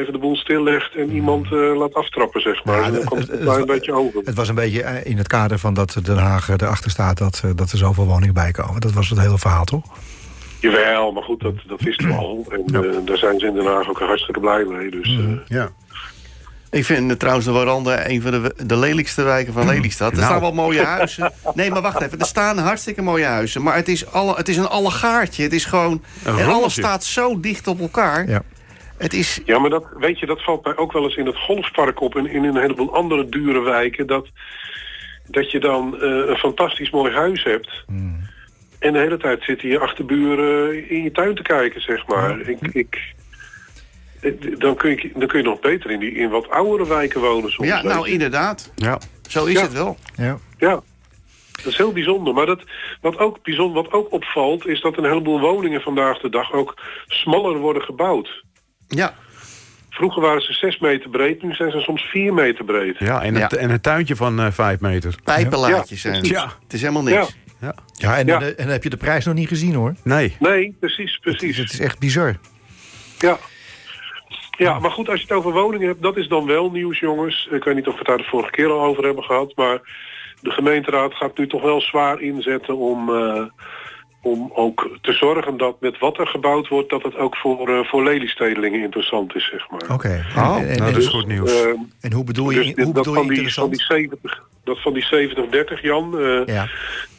even 0.00 0.12
de 0.12 0.18
boel 0.18 0.36
stillegt 0.36 0.94
en 0.94 1.10
iemand 1.10 1.44
eh, 1.52 1.76
laat 1.76 1.94
aftrappen, 1.94 2.40
zeg 2.40 2.64
maar. 2.64 2.76
Ja, 2.80 2.84
En 2.84 2.90
dan 2.92 3.00
het- 3.00 3.08
komt 3.08 3.20
het 3.28 3.40
het- 3.40 3.48
een 3.56 3.66
beetje 3.66 3.92
over. 3.92 4.20
Het 4.24 4.34
was 4.34 4.48
een 4.48 4.54
beetje 4.54 4.82
eh, 4.82 5.10
in 5.10 5.16
het 5.18 5.26
kader 5.26 5.58
van 5.58 5.74
dat 5.74 6.00
Den 6.02 6.16
Haag 6.16 6.48
erachter 6.48 6.90
staat 6.90 7.18
dat, 7.18 7.42
eh, 7.44 7.50
dat 7.54 7.70
er 7.70 7.78
zoveel 7.78 8.06
woningen 8.06 8.34
bij 8.34 8.50
komen. 8.50 8.80
Dat 8.80 8.92
was 8.92 9.08
het 9.08 9.20
hele 9.20 9.38
verhaal, 9.38 9.64
toch? 9.64 9.84
Jawel, 10.60 11.12
maar 11.12 11.22
goed, 11.22 11.40
dat, 11.40 11.54
dat 11.66 11.80
wisten 11.80 12.06
we 12.08 12.14
al. 12.14 12.46
En 12.48 12.64
eh, 12.74 12.96
daar 13.04 13.16
zijn 13.18 13.38
ze 13.38 13.46
in 13.46 13.54
Den 13.54 13.66
Haag 13.66 13.88
ook 13.88 13.98
hartstikke 13.98 14.40
blij 14.40 14.64
mee. 14.64 14.90
Dus 14.90 15.08
Mhm. 15.16 15.32
eh, 15.32 15.38
ja. 15.46 15.68
Ik 16.70 16.84
vind 16.84 17.10
eh, 17.10 17.16
trouwens 17.16 17.46
de 17.46 17.52
Warande 17.52 18.10
een 18.10 18.22
van 18.22 18.30
de, 18.30 18.54
de 18.66 18.76
lelijkste 18.76 19.22
wijken 19.22 19.52
van 19.52 19.66
Lelystad. 19.66 20.10
Er 20.10 20.16
Nou. 20.16 20.28
staan 20.28 20.40
wel 20.40 20.52
mooie 20.52 20.84
huizen. 20.84 21.32
Nee, 21.54 21.70
maar 21.70 21.82
wacht 21.82 22.00
even. 22.00 22.18
Er 22.18 22.26
staan 22.26 22.58
hartstikke 22.58 23.02
mooie 23.02 23.24
huizen. 23.24 23.62
Maar 23.62 23.74
het 23.74 23.88
is, 23.88 24.12
alle, 24.12 24.34
het 24.34 24.48
is 24.48 24.56
een 24.56 24.68
allegaartje. 24.68 25.42
Het 25.42 25.52
is 25.52 25.64
gewoon... 25.64 26.02
Een 26.24 26.38
en 26.38 26.46
alles 26.46 26.72
staat 26.72 27.04
zo 27.04 27.40
dicht 27.40 27.66
op 27.66 27.80
elkaar. 27.80 28.28
Ja. 28.28 28.42
Het 28.96 29.14
is... 29.14 29.40
ja, 29.44 29.58
maar 29.58 29.70
dat, 29.70 29.84
weet 29.98 30.18
je, 30.18 30.26
dat 30.26 30.44
valt 30.44 30.64
mij 30.64 30.76
ook 30.76 30.92
wel 30.92 31.02
eens 31.04 31.16
in 31.16 31.26
het 31.26 31.36
golfpark 31.36 32.00
op... 32.00 32.16
en 32.16 32.26
in 32.26 32.44
een 32.44 32.56
heleboel 32.56 32.94
andere 32.94 33.28
dure 33.28 33.60
wijken... 33.60 34.06
dat, 34.06 34.28
dat 35.26 35.50
je 35.50 35.60
dan 35.60 36.00
eh, 36.00 36.08
een 36.08 36.36
fantastisch 36.36 36.90
mooi 36.90 37.12
huis 37.14 37.44
hebt... 37.44 37.84
en 38.78 38.92
de 38.92 38.98
hele 38.98 39.16
tijd 39.16 39.42
zitten 39.42 39.68
je 39.68 39.78
achterburen 39.78 40.88
in 40.90 41.02
je 41.02 41.12
tuin 41.12 41.34
te 41.34 41.42
kijken, 41.42 41.80
zeg 41.80 42.06
maar. 42.06 42.40
Ik, 42.40 42.58
ik, 42.72 43.14
dan, 44.58 44.76
kun 44.76 44.90
je, 44.90 45.10
dan 45.14 45.28
kun 45.28 45.38
je 45.38 45.44
nog 45.44 45.60
beter 45.60 45.90
in, 45.90 45.98
die, 46.00 46.12
in 46.12 46.30
wat 46.30 46.50
oudere 46.50 46.88
wijken 46.88 47.20
wonen 47.20 47.50
soms. 47.50 47.68
Ja, 47.68 47.82
nou 47.82 48.06
je. 48.06 48.12
inderdaad. 48.12 48.72
Ja. 48.74 48.98
Zo 49.28 49.44
is 49.44 49.52
Ja. 49.54 49.62
het 49.62 49.72
wel. 49.72 49.96
Ja. 50.16 50.38
Ja, 50.58 50.80
dat 51.52 51.66
is 51.66 51.76
heel 51.76 51.92
bijzonder. 51.92 52.34
Maar 52.34 52.46
dat, 52.46 52.62
wat, 53.00 53.18
ook 53.18 53.42
bijzonder, 53.42 53.82
wat 53.82 53.92
ook 53.92 54.12
opvalt... 54.12 54.66
is 54.66 54.80
dat 54.80 54.98
een 54.98 55.04
heleboel 55.04 55.40
woningen 55.40 55.80
vandaag 55.80 56.18
de 56.20 56.30
dag 56.30 56.52
ook 56.52 56.74
smaller 57.06 57.56
worden 57.58 57.82
gebouwd. 57.82 58.44
Ja. 58.88 59.14
Vroeger 59.90 60.22
waren 60.22 60.42
ze 60.42 60.52
6 60.52 60.78
meter 60.78 61.10
breed, 61.10 61.42
nu 61.42 61.54
zijn 61.54 61.70
ze 61.70 61.80
soms 61.80 62.02
4 62.02 62.34
meter 62.34 62.64
breed. 62.64 62.98
ja, 62.98 63.22
en, 63.22 63.34
het, 63.34 63.50
Ja. 63.50 63.56
en 63.58 63.70
een 63.70 63.80
tuintje 63.80 64.16
van 64.16 64.40
eh 64.40 64.46
vijf 64.52 64.80
meter. 64.80 65.14
Pijpenlaadjes 65.24 66.02
Ja, 66.02 66.10
zijn 66.10 66.14
het. 66.22 66.26
Ja. 66.28 66.52
Het 66.62 66.72
is 66.72 66.80
helemaal 66.80 67.02
niks. 67.02 67.16
Ja. 67.16 67.26
Ja. 67.60 67.74
Ja, 67.92 68.16
en, 68.18 68.26
Ja. 68.26 68.40
en, 68.40 68.68
heb 68.68 68.82
je 68.82 68.90
de 68.90 68.96
prijs 68.96 69.24
nog 69.24 69.34
niet 69.34 69.48
gezien 69.48 69.74
hoor. 69.74 69.94
Nee. 70.04 70.36
Nee, 70.38 70.76
precies, 70.80 71.18
Het 71.22 71.26
is, 71.26 71.38
precies. 71.38 71.56
het 71.56 71.72
is 71.72 71.80
echt 71.80 71.98
bizar. 71.98 72.36
Ja. 73.18 73.38
Ja, 74.58 74.78
maar 74.78 74.90
goed, 74.90 75.08
als 75.08 75.20
je 75.20 75.26
het 75.26 75.36
over 75.36 75.52
woningen 75.52 75.86
hebt, 75.86 76.02
dat 76.02 76.16
is 76.16 76.28
dan 76.28 76.46
wel 76.46 76.70
nieuws, 76.70 76.98
jongens. 76.98 77.48
Ik 77.50 77.64
weet 77.64 77.74
niet 77.74 77.88
of 77.88 77.98
we 77.98 78.04
daar 78.04 78.16
de 78.16 78.24
vorige 78.24 78.50
keer 78.50 78.70
al 78.70 78.84
over 78.84 79.04
hebben 79.04 79.24
gehad, 79.24 79.52
maar 79.56 79.80
de 80.40 80.50
gemeenteraad 80.50 81.14
gaat 81.14 81.38
nu 81.38 81.46
toch 81.46 81.62
wel 81.62 81.80
zwaar 81.80 82.20
inzetten 82.20 82.76
om, 82.76 83.14
eh, 83.14 83.44
om 84.22 84.50
ook 84.54 84.88
te 85.00 85.12
zorgen 85.12 85.56
dat 85.56 85.80
met 85.80 85.98
wat 85.98 86.18
er 86.18 86.26
gebouwd 86.26 86.68
wordt, 86.68 86.90
dat 86.90 87.02
het 87.02 87.16
ook 87.16 87.36
voor, 87.36 87.68
eh, 87.68 87.84
voor 87.84 88.02
leliestedelingen 88.04 88.80
interessant 88.82 89.34
is, 89.34 89.48
zeg 89.50 89.70
maar. 89.70 89.94
Oké. 89.96 90.24
Oh, 90.36 90.56
nou, 90.56 90.76
dat 90.76 90.96
is 90.96 91.06
goed 91.06 91.26
nieuws. 91.26 91.52
Eh, 91.62 91.68
en 92.00 92.12
hoe 92.12 92.24
bedoel 92.24 92.50
je, 92.50 92.74
dus 92.74 92.84
hoe 92.84 92.92
bedoel 92.92 93.14
je 93.14 93.18
van 93.20 93.28
die, 93.28 93.36
van 93.36 93.36
interessant? 93.36 93.70
die 93.72 93.82
70, 93.82 94.42
dat 94.64 94.82
van 94.82 94.92
die 94.92 95.04
70-30, 95.04 95.82
Jan, 95.82 96.18
eh, 96.18 96.40
Ja. 96.54 96.68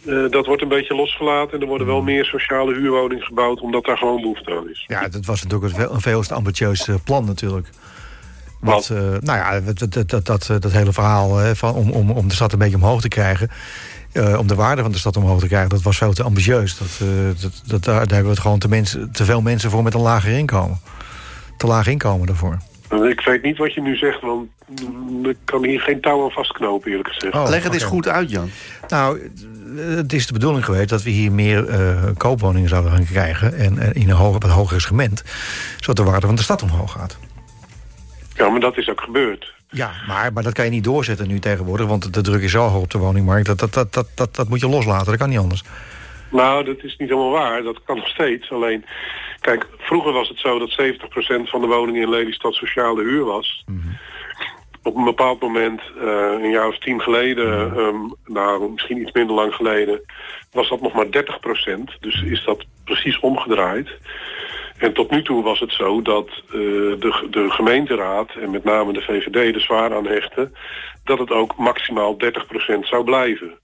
eh, 0.05 0.29
dat 0.29 0.45
wordt 0.45 0.61
een 0.61 0.67
beetje 0.67 0.95
losgelaten 0.95 1.53
en 1.53 1.61
er 1.61 1.67
worden 1.67 1.87
wel 1.87 2.01
meer 2.01 2.25
sociale 2.25 2.73
huurwoningen 2.73 3.23
gebouwd, 3.25 3.59
omdat 3.61 3.85
daar 3.85 3.97
gewoon 3.97 4.21
behoefte 4.21 4.55
aan 4.57 4.69
is. 4.69 4.83
ja, 4.87 5.07
dat 5.07 5.25
was 5.25 5.43
natuurlijk 5.43 5.73
een 5.73 5.79
veel, 5.79 5.93
een 5.93 6.01
veel 6.01 6.21
te 6.21 6.33
ambitieus 6.33 6.89
plan 7.03 7.25
natuurlijk. 7.25 7.67
Wat, 8.59 8.87
Wat? 8.87 8.97
eh, 8.97 9.03
nou 9.19 9.37
ja, 9.37 9.59
dat, 9.59 9.79
dat, 9.93 10.09
dat, 10.09 10.25
dat, 10.25 10.61
dat 10.61 10.71
hele 10.71 10.93
verhaal 10.93 11.37
hè, 11.37 11.55
van, 11.55 11.73
om, 11.73 11.91
om, 11.91 12.11
om 12.11 12.27
de 12.27 12.33
stad 12.33 12.53
een 12.53 12.59
beetje 12.59 12.75
omhoog 12.75 13.01
te 13.01 13.07
krijgen. 13.07 13.49
Eh, 14.11 14.39
om 14.39 14.47
de 14.47 14.55
waarde 14.55 14.81
van 14.81 14.91
de 14.91 14.97
stad 14.97 15.17
omhoog 15.17 15.39
te 15.39 15.47
krijgen, 15.47 15.69
dat 15.69 15.81
was 15.81 15.97
veel 15.97 16.13
te 16.13 16.23
ambitieus. 16.23 16.77
Dat, 16.77 16.99
eh, 17.01 17.41
dat, 17.41 17.61
dat, 17.65 17.83
daar, 17.83 17.93
daar 17.93 18.07
hebben 18.07 18.23
we 18.23 18.29
het 18.29 18.39
gewoon 18.39 18.59
te, 18.59 18.69
mensen, 18.69 19.11
te 19.11 19.25
veel 19.25 19.41
mensen 19.41 19.69
voor 19.69 19.83
met 19.83 19.93
een 19.93 20.01
lager 20.01 20.31
inkomen. 20.31 20.79
Te 21.57 21.67
laag 21.67 21.87
inkomen 21.87 22.27
daarvoor. 22.27 22.57
Ik 22.89 23.21
weet 23.21 23.43
niet 23.43 23.57
wat 23.57 23.73
je 23.73 23.81
nu 23.81 23.95
zegt, 23.95 24.21
want 24.21 24.47
ik 25.23 25.37
kan 25.43 25.65
hier 25.65 25.79
geen 25.81 26.01
touw 26.01 26.23
aan 26.23 26.31
vastknopen, 26.31 26.91
eerlijk 26.91 27.09
gezegd. 27.09 27.35
Oh, 27.35 27.49
Leg 27.49 27.63
het 27.63 27.73
eens 27.73 27.83
goed 27.83 28.07
uit, 28.07 28.29
Jan. 28.29 28.49
Nou, 28.87 29.31
het 29.75 30.13
is 30.13 30.27
de 30.27 30.33
bedoeling 30.33 30.65
geweest 30.65 30.89
dat 30.89 31.03
we 31.03 31.09
hier 31.09 31.31
meer 31.31 31.67
eh, 31.67 32.03
koopwoningen 32.17 32.69
zouden 32.69 32.91
gaan 32.91 33.05
krijgen. 33.05 33.57
En, 33.57 33.79
en 33.79 33.93
in 33.93 34.09
een 34.09 34.15
hoger, 34.15 34.39
wat 34.39 34.51
hoger 34.51 34.81
segment. 34.81 35.23
Zodat 35.79 35.95
de 35.95 36.11
waarde 36.11 36.25
van 36.25 36.35
de 36.35 36.41
stad 36.41 36.63
omhoog 36.63 36.91
gaat. 36.91 37.17
Ja, 38.33 38.49
maar 38.49 38.59
dat 38.59 38.77
is 38.77 38.89
ook 38.89 39.01
gebeurd. 39.01 39.53
Ja, 39.71 39.91
maar, 40.07 40.33
maar 40.33 40.43
dat 40.43 40.53
kan 40.53 40.65
je 40.65 40.71
niet 40.71 40.83
doorzetten 40.83 41.27
nu 41.27 41.39
tegenwoordig. 41.39 41.87
Want 41.87 42.13
de 42.13 42.21
druk 42.21 42.41
is 42.41 42.51
zo 42.51 42.67
hoog 42.67 42.81
op 42.81 42.91
de 42.91 42.97
woningmarkt. 42.97 43.45
Dat, 43.45 43.59
dat, 43.59 43.73
dat, 43.73 43.93
dat, 43.93 44.07
dat, 44.15 44.35
dat 44.35 44.49
moet 44.49 44.59
je 44.59 44.69
loslaten. 44.69 45.05
Dat 45.05 45.17
kan 45.17 45.29
niet 45.29 45.39
anders. 45.39 45.63
Nou, 46.31 46.63
dat 46.63 46.83
is 46.83 46.97
niet 46.97 47.09
helemaal 47.09 47.31
waar. 47.31 47.63
Dat 47.63 47.83
kan 47.83 47.95
nog 47.95 48.07
steeds. 48.07 48.51
Alleen, 48.51 48.85
kijk, 49.39 49.67
vroeger 49.77 50.13
was 50.13 50.29
het 50.29 50.39
zo 50.39 50.59
dat 50.59 50.81
70% 50.81 51.49
van 51.49 51.61
de 51.61 51.67
woningen 51.67 52.01
in 52.01 52.09
Lelystad 52.09 52.53
sociale 52.53 53.03
huur 53.03 53.23
was. 53.23 53.65
Op 54.83 54.95
een 54.95 55.03
bepaald 55.03 55.41
moment, 55.41 55.81
eh, 56.01 56.41
een 56.41 56.49
jaar 56.49 56.67
of 56.67 56.77
tien 56.77 57.01
geleden, 57.01 57.77
ehm, 57.77 57.95
nou, 58.25 58.71
misschien 58.71 59.01
iets 59.01 59.11
minder 59.11 59.35
lang 59.35 59.53
geleden, 59.53 60.01
was 60.51 60.69
dat 60.69 60.81
nog 60.81 60.93
maar 60.93 61.11
30%. 61.11 61.97
Dus 61.99 62.21
is 62.21 62.43
dat 62.45 62.65
precies 62.83 63.19
omgedraaid. 63.19 63.89
En 64.79 64.93
tot 64.93 65.11
nu 65.11 65.23
toe 65.23 65.43
was 65.43 65.59
het 65.59 65.71
zo 65.71 66.01
dat 66.01 66.27
eh, 66.27 66.51
de, 66.99 67.27
de 67.29 67.49
gemeenteraad 67.49 68.31
en 68.35 68.51
met 68.51 68.63
name 68.63 68.93
de 68.93 69.01
VVD 69.01 69.55
er 69.55 69.61
zwaar 69.61 69.95
aan 69.95 70.07
hechten 70.07 70.53
dat 71.03 71.19
het 71.19 71.31
ook 71.31 71.57
maximaal 71.57 72.17
30% 72.17 72.79
zou 72.81 73.03
blijven. 73.03 73.57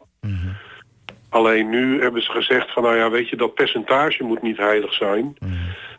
Alleen 1.29 1.69
nu 1.69 2.01
hebben 2.01 2.21
ze 2.21 2.31
gezegd 2.31 2.71
van 2.71 2.83
nou 2.83 2.95
ja, 2.95 3.09
weet 3.09 3.29
je, 3.29 3.35
dat 3.35 3.53
percentage 3.53 4.23
moet 4.23 4.41
niet 4.41 4.57
heilig 4.57 4.93
zijn. 4.93 5.37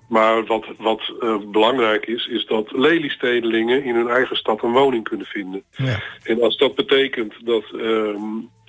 Maar 0.09 0.45
wat, 0.45 0.67
wat 0.79 1.13
eh, 1.21 1.37
belangrijk 1.51 2.07
is, 2.07 2.27
is 2.27 2.47
dat 2.47 2.73
leliestedelingen 2.73 3.85
in 3.85 3.95
hun 3.95 4.09
eigen 4.09 4.37
stad 4.37 4.63
een 4.63 4.73
woning 4.73 5.05
kunnen 5.05 5.27
vinden. 5.27 5.63
Ja. 5.71 6.01
En 6.23 6.43
als 6.43 6.57
dat 6.57 6.75
betekent 6.75 7.35
dat, 7.45 7.65
ehm, 7.73 8.23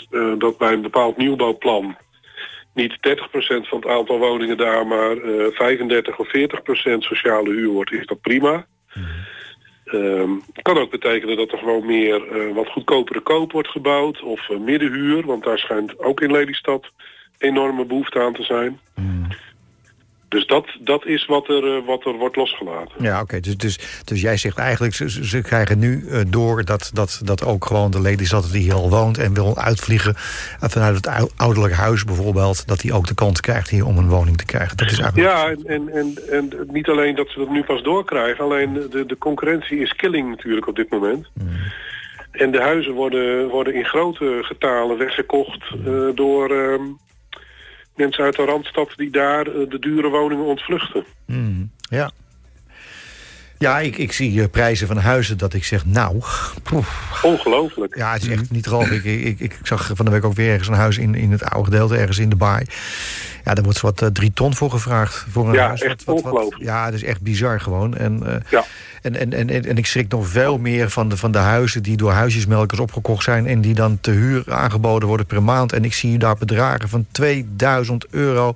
eh, 0.09 0.33
dat 0.37 0.57
bij 0.57 0.73
een 0.73 0.81
bepaald 0.81 1.17
nieuwbouwplan 1.17 1.97
niet 2.77 2.93
30% 2.93 3.67
van 3.67 3.79
het 3.79 3.87
aantal 3.87 4.19
woningen 4.19 4.57
daar, 4.57 4.87
maar 4.87 5.17
eh 5.17 5.45
35 5.51 6.17
of 6.19 6.27
40% 6.27 7.03
sociale 7.03 7.49
huur 7.49 7.69
wordt, 7.69 7.91
is 7.91 8.05
dat 8.05 8.21
prima. 8.21 8.65
Ehm, 9.85 10.29
kan 10.61 10.77
ook 10.77 10.91
betekenen 10.91 11.37
dat 11.37 11.51
er 11.51 11.57
gewoon 11.57 11.85
meer 11.85 12.27
eh, 12.27 12.55
wat 12.55 12.67
goedkopere 12.67 13.19
koop 13.19 13.51
wordt 13.51 13.67
gebouwd 13.67 14.21
of 14.21 14.49
eh, 14.49 14.57
middenhuur, 14.57 15.25
want 15.25 15.43
daar 15.43 15.57
schijnt 15.57 15.99
ook 15.99 16.21
in 16.21 16.31
Lelystad 16.31 16.91
enorme 17.37 17.85
behoefte 17.85 18.19
aan 18.19 18.33
te 18.33 18.43
zijn. 18.43 18.79
Dus 20.29 20.45
dat, 20.47 20.67
dat 20.79 21.05
is 21.05 21.25
wat 21.25 21.47
er, 21.49 21.77
eh, 21.77 21.85
wat 21.85 22.05
er 22.05 22.13
wordt 22.13 22.35
losgelaten. 22.35 23.03
Ja, 23.03 23.21
oké. 23.21 23.39
Dus, 23.39 23.57
dus, 23.57 24.01
dus 24.05 24.21
jij 24.21 24.37
zegt 24.37 24.57
eigenlijk, 24.57 24.93
ze, 24.95 25.09
ze- 25.25 25.41
krijgen 25.41 25.79
nu 25.79 26.07
eh, 26.09 26.19
door 26.27 26.65
dat, 26.65 26.89
dat, 26.93 27.21
dat 27.23 27.45
ook 27.45 27.65
gewoon 27.65 27.91
de 27.91 28.01
Lelystad 28.01 28.51
die 28.51 28.61
hier 28.61 28.73
al 28.73 28.89
woont 28.89 29.17
en 29.17 29.33
wil 29.33 29.57
uitvliegen 29.57 30.15
eh, 30.59 30.69
vanuit 30.69 30.95
het 30.95 31.07
ou- 31.07 31.29
ouderlijk 31.35 31.73
huis 31.73 32.03
bijvoorbeeld, 32.03 32.67
dat 32.67 32.79
die 32.79 32.93
ook 32.93 33.07
de 33.07 33.13
kans 33.15 33.39
krijgt 33.41 33.69
hier 33.69 33.85
om 33.85 33.97
een 33.97 34.09
woning 34.09 34.37
te 34.37 34.45
krijgen. 34.45 34.77
Dat 34.77 34.91
is 34.91 34.99
eigenlijk. 34.99 35.29
Ja, 35.29 35.47
en, 35.49 35.65
en, 35.65 35.89
en, 35.93 36.15
en 36.31 36.49
niet 36.71 36.87
alleen 36.87 37.15
dat 37.15 37.29
ze 37.29 37.39
dat 37.39 37.49
nu 37.49 37.63
pas 37.63 37.83
doorkrijgen, 37.83 38.43
alleen 38.43 38.73
de, 38.73 39.05
de 39.05 39.17
concurrentie 39.17 39.79
is 39.79 39.95
killing 39.95 40.29
natuurlijk 40.29 40.67
op 40.67 40.75
dit 40.75 40.89
moment. 40.89 41.27
En 42.31 42.51
de 42.51 42.61
huizen 42.61 42.93
worden, 42.93 43.47
worden 43.49 43.73
in 43.73 43.85
grote 43.85 44.39
getalen 44.41 44.97
weggekocht 44.97 45.65
door 46.15 46.49
ehm, 46.51 46.81
mensen 47.97 48.23
uit 48.23 48.35
de 48.35 48.45
Randstad 48.45 48.93
die 48.95 49.09
daar 49.09 49.47
eh, 49.47 49.69
de 49.69 49.79
dure 49.79 50.09
woningen 50.09 50.45
ontvluchten. 50.45 51.05
Mm, 51.25 51.71
ja. 51.89 52.11
Ja, 53.59 53.79
ik, 53.79 53.97
ik 53.97 54.11
zie 54.11 54.41
eh, 54.41 54.49
prijzen 54.51 54.87
van 54.87 54.97
huizen 54.97 55.37
dat 55.37 55.53
ik 55.53 55.63
zeg, 55.65 55.85
nou, 55.85 56.19
poef. 56.63 57.19
Ongelooflijk. 57.21 57.95
ja, 57.95 58.13
het 58.13 58.21
is 58.21 58.27
echt 58.27 58.51
niet 58.51 58.63
te 58.63 58.69
geloven. 58.69 58.95
Ik, 58.95 59.03
ik, 59.03 59.39
ik 59.39 59.59
zag 59.63 59.91
van 59.93 60.05
de 60.05 60.11
week 60.11 60.23
ook 60.25 60.33
weer 60.35 60.49
ergens 60.49 60.67
een 60.67 60.73
huis 60.73 60.97
in, 60.97 61.15
in 61.15 61.31
het 61.31 61.43
oude 61.43 61.71
gedeelte, 61.71 61.97
ergens 61.97 62.17
in 62.17 62.29
de 62.29 62.35
baai. 62.35 62.65
Ja, 63.45 63.53
daar 63.53 63.63
wordt 63.63 63.81
wat 63.81 64.01
eh, 64.01 64.07
drie 64.09 64.31
ton 64.33 64.55
voor 64.55 64.69
gevraagd. 64.71 65.25
Voor 65.29 65.47
een 65.47 65.53
Ja, 65.53 65.67
huis. 65.67 65.81
echt 65.81 66.03
ongelooflijk. 66.05 66.63
ja, 66.63 66.85
het 66.85 66.93
is 66.93 67.03
echt 67.03 67.21
bizar 67.21 67.59
gewoon. 67.61 67.95
En, 67.97 68.27
eh, 68.27 68.35
Ja. 68.49 68.65
en, 69.01 69.15
en, 69.15 69.33
en, 69.33 69.49
en, 69.49 69.65
en 69.65 69.77
ik 69.77 69.85
schrik 69.85 70.11
nog 70.11 70.27
veel 70.27 70.57
meer 70.57 70.89
van 70.89 71.09
de, 71.09 71.17
van 71.17 71.31
de 71.31 71.37
huizen 71.37 71.83
die 71.83 71.97
door 71.97 72.11
huisjesmelkers 72.11 72.79
opgekocht 72.79 73.23
zijn... 73.23 73.47
en 73.47 73.61
die 73.61 73.73
dan 73.73 73.97
te 74.01 74.11
huur 74.11 74.43
aangeboden 74.53 75.07
worden 75.07 75.25
per 75.25 75.43
maand. 75.43 75.73
En 75.73 75.83
ik 75.85 75.93
zie 75.93 76.17
daar 76.17 76.35
bedragen 76.37 76.89
van 76.89 77.05
2000 77.11 78.05
euro 78.09 78.51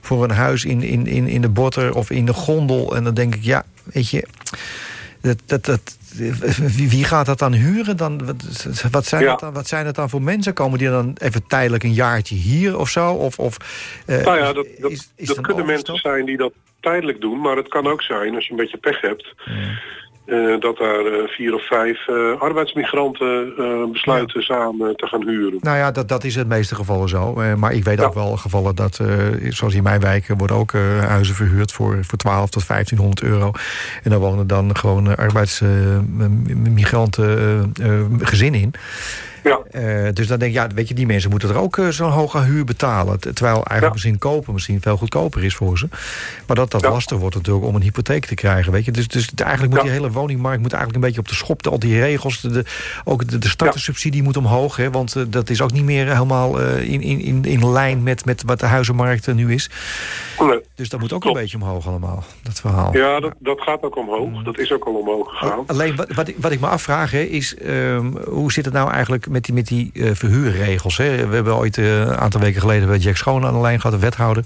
voor 0.00 0.24
een 0.24 0.30
huis 0.30 0.64
in, 0.64 0.82
in, 0.82 1.06
in, 1.06 1.28
in 1.28 1.40
de 1.40 1.48
botter 1.48 1.94
of 1.94 2.10
in 2.10 2.26
de 2.26 2.32
gondel. 2.32 2.96
En 2.96 3.04
dan 3.04 3.14
denk 3.14 3.34
ik, 3.34 3.42
ja, 3.42 3.64
weet 3.84 4.10
je... 4.10 4.26
Dat, 5.20 5.38
dat, 5.46 5.64
dat, 5.64 5.98
wie, 6.76 7.04
gaat 7.04 7.26
dat 7.26 7.38
dan 7.38 7.52
huren? 7.52 7.96
Dan, 7.96 8.24
wat, 8.26 8.66
wat, 8.90 9.06
zijn 9.06 9.22
Ja. 9.22 9.28
dat 9.30 9.40
dan, 9.40 9.52
wat 9.52 9.66
zijn 9.68 9.86
het 9.86 9.94
dan 9.94 10.10
voor 10.10 10.22
mensen? 10.22 10.52
Komen 10.52 10.78
die 10.78 10.88
dan 10.88 11.16
even 11.18 11.46
tijdelijk 11.46 11.82
een 11.82 11.92
jaartje 11.92 12.34
hier 12.34 12.78
of 12.78 12.88
zo? 12.88 13.12
Of, 13.12 13.38
of, 13.38 13.56
eh, 14.06 14.24
Nou 14.24 14.38
ja, 14.38 14.52
dat, 14.52 14.66
dat, 14.78 14.90
is- 14.90 15.10
is 15.16 15.26
dat 15.28 15.36
een 15.36 15.42
kunnen 15.42 15.66
mensen 15.66 15.96
zijn 15.96 16.24
die 16.24 16.36
dat 16.36 16.52
tijdelijk 16.80 17.20
doen, 17.20 17.40
maar 17.40 17.56
het 17.56 17.68
kan 17.68 17.86
ook 17.86 18.02
zijn, 18.02 18.34
als 18.34 18.44
je 18.44 18.50
een 18.50 18.56
beetje 18.56 18.76
pech 18.76 19.00
hebt, 19.00 19.34
eh, 20.24 20.60
dat 20.60 20.76
daar 20.76 21.04
eh, 21.06 21.12
vier 21.26 21.54
of 21.54 21.66
vijf 21.66 22.08
eh, 22.08 22.40
arbeidsmigranten 22.40 23.52
besluiten 23.92 24.42
samen 24.42 24.96
te 24.96 25.06
gaan 25.06 25.28
huren. 25.28 25.58
Nou 25.60 25.76
ja, 25.76 25.90
dat, 25.90 26.08
dat 26.08 26.24
is 26.24 26.32
in 26.34 26.38
het 26.38 26.48
meeste 26.48 26.74
gevallen 26.74 27.08
zo. 27.08 27.34
Maar 27.56 27.72
ik 27.72 27.84
weet 27.84 27.98
Ja. 27.98 28.04
ook 28.04 28.14
wel 28.14 28.36
gevallen 28.36 28.74
dat, 28.74 29.00
zoals 29.48 29.74
in 29.74 29.82
mijn 29.82 30.00
wijk, 30.00 30.28
eh, 30.28 30.36
worden 30.38 30.56
ook 30.56 30.72
huizen 31.00 31.34
verhuurd 31.34 31.72
voor, 31.72 31.98
voor 32.00 32.18
12 32.18 32.50
tot 32.50 32.66
1500 32.66 33.22
euro. 33.22 33.50
En 34.02 34.10
daar 34.10 34.18
wonen 34.18 34.46
dan 34.46 34.76
gewoon 34.76 35.16
arbeidsmigranten 35.16 37.72
gezinnen 38.20 38.60
in. 38.60 38.72
Ja. 39.44 39.58
Eh, 39.70 40.12
dus 40.12 40.26
dan 40.26 40.38
denk 40.38 40.54
ik, 40.54 40.58
ja, 40.58 40.68
weet 40.74 40.88
je, 40.88 40.94
die 40.94 41.06
mensen 41.06 41.30
moeten 41.30 41.48
er 41.48 41.56
ook 41.56 41.78
eh, 41.78 41.88
zo'n 41.88 42.10
hoge 42.10 42.40
huur 42.42 42.64
betalen. 42.64 43.20
Terwijl 43.20 43.54
eigenlijk 43.54 43.82
Ja. 43.82 43.90
misschien 43.90 44.18
kopen 44.18 44.52
misschien 44.52 44.80
veel 44.80 44.96
goedkoper 44.96 45.44
is 45.44 45.54
voor 45.54 45.78
ze. 45.78 45.88
Maar 46.46 46.56
dat 46.56 46.70
dat 46.70 46.80
Ja. 46.80 46.90
lastig 46.90 47.18
wordt 47.18 47.34
natuurlijk 47.36 47.64
om 47.66 47.74
een 47.74 47.82
hypotheek 47.82 48.24
te 48.26 48.34
krijgen, 48.34 48.72
weet 48.72 48.84
je. 48.84 48.90
Dus, 48.92 49.08
dus 49.08 49.28
eigenlijk 49.36 49.72
moet 49.74 49.82
die 49.82 49.90
hele 49.92 50.10
woningmarkt 50.10 50.60
moet 50.62 50.72
eigenlijk 50.72 51.02
een 51.02 51.08
beetje 51.10 51.20
op 51.24 51.28
de 51.28 51.34
schop. 51.34 51.66
Al 51.66 51.78
die 51.78 51.98
regels, 52.00 52.40
de, 52.40 52.50
de- 52.50 52.64
ook 53.04 53.28
de, 53.28 53.38
de 53.38 53.48
startersubsidie 53.48 54.22
moet 54.22 54.36
omhoog. 54.36 54.76
Hè, 54.76 54.90
want 54.90 55.16
eh, 55.16 55.22
dat 55.28 55.50
is 55.50 55.60
ook 55.60 55.72
niet 55.72 55.84
meer 55.84 56.06
helemaal 56.06 56.60
in, 56.60 57.00
in, 57.02 57.20
in, 57.20 57.44
in 57.44 57.70
lijn 57.72 58.02
met, 58.02 58.24
met 58.24 58.42
wat 58.46 58.60
de 58.60 58.66
huizenmarkt 58.66 59.28
eh, 59.28 59.34
nu 59.34 59.52
is. 59.52 59.70
Nee. 60.38 60.60
Dus 60.74 60.88
dat 60.88 61.00
moet 61.00 61.12
ook 61.12 61.20
Klopt. 61.20 61.36
een 61.36 61.42
beetje 61.42 61.56
omhoog 61.56 61.86
allemaal, 61.86 62.24
dat 62.42 62.60
verhaal. 62.60 62.96
Ja, 62.96 63.20
dat, 63.20 63.34
dat 63.38 63.60
gaat 63.60 63.82
ook 63.82 63.96
omhoog. 63.96 64.42
Dat 64.42 64.58
is 64.58 64.72
ook 64.72 64.84
al 64.84 64.94
omhoog 64.94 65.28
gegaan. 65.28 65.64
Alleen 65.66 65.96
wat, 65.96 66.12
wat, 66.12 66.28
ik, 66.28 66.36
wat 66.38 66.52
ik 66.52 66.60
me 66.60 66.66
afvraag 66.66 67.10
hè, 67.10 67.20
is, 67.20 67.56
ehm, 67.56 68.16
hoe 68.16 68.52
zit 68.52 68.64
het 68.64 68.74
nou 68.74 68.90
eigenlijk 68.90 69.28
met 69.28 69.44
die, 69.44 69.54
met 69.54 69.66
die 69.66 69.90
eh, 69.94 70.10
verhuurregels? 70.12 70.96
Hè? 70.96 71.26
We 71.26 71.34
hebben 71.34 71.56
ooit 71.56 71.78
eh, 71.78 71.98
een 71.98 72.16
aantal 72.16 72.40
weken 72.40 72.60
geleden 72.60 72.88
bij 72.88 72.98
Jack 72.98 73.16
Schoon 73.16 73.44
aan 73.44 73.52
de 73.52 73.60
lijn 73.60 73.80
gehad, 73.80 73.96
een 73.96 74.02
wethouder. 74.02 74.44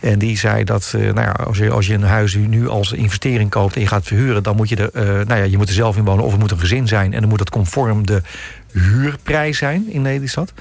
En 0.00 0.18
die 0.18 0.38
zei 0.38 0.64
dat 0.64 0.92
eh, 0.94 1.00
nou 1.00 1.20
ja, 1.20 1.32
als, 1.32 1.58
je, 1.58 1.70
als 1.70 1.86
je 1.86 1.94
een 1.94 2.02
huis 2.02 2.34
nu 2.34 2.68
als 2.68 2.92
investering 2.92 3.50
koopt 3.50 3.74
en 3.74 3.80
je 3.80 3.86
gaat 3.86 4.06
verhuren, 4.06 4.42
dan 4.42 4.56
moet 4.56 4.68
je 4.68 4.76
er, 4.76 5.26
nou 5.26 5.40
ja, 5.40 5.46
je 5.46 5.56
moet 5.56 5.68
er 5.68 5.74
zelf 5.74 5.96
in 5.96 6.04
wonen 6.04 6.24
of 6.24 6.30
het 6.30 6.40
moet 6.40 6.50
een 6.50 6.58
gezin 6.58 6.88
zijn. 6.88 7.12
En 7.12 7.20
dan 7.20 7.28
moet 7.28 7.40
het 7.40 7.50
conform 7.50 8.06
de 8.06 8.22
huurprijs 8.72 9.58
zijn 9.58 9.90
in 9.90 10.02
Nederland. 10.02 10.52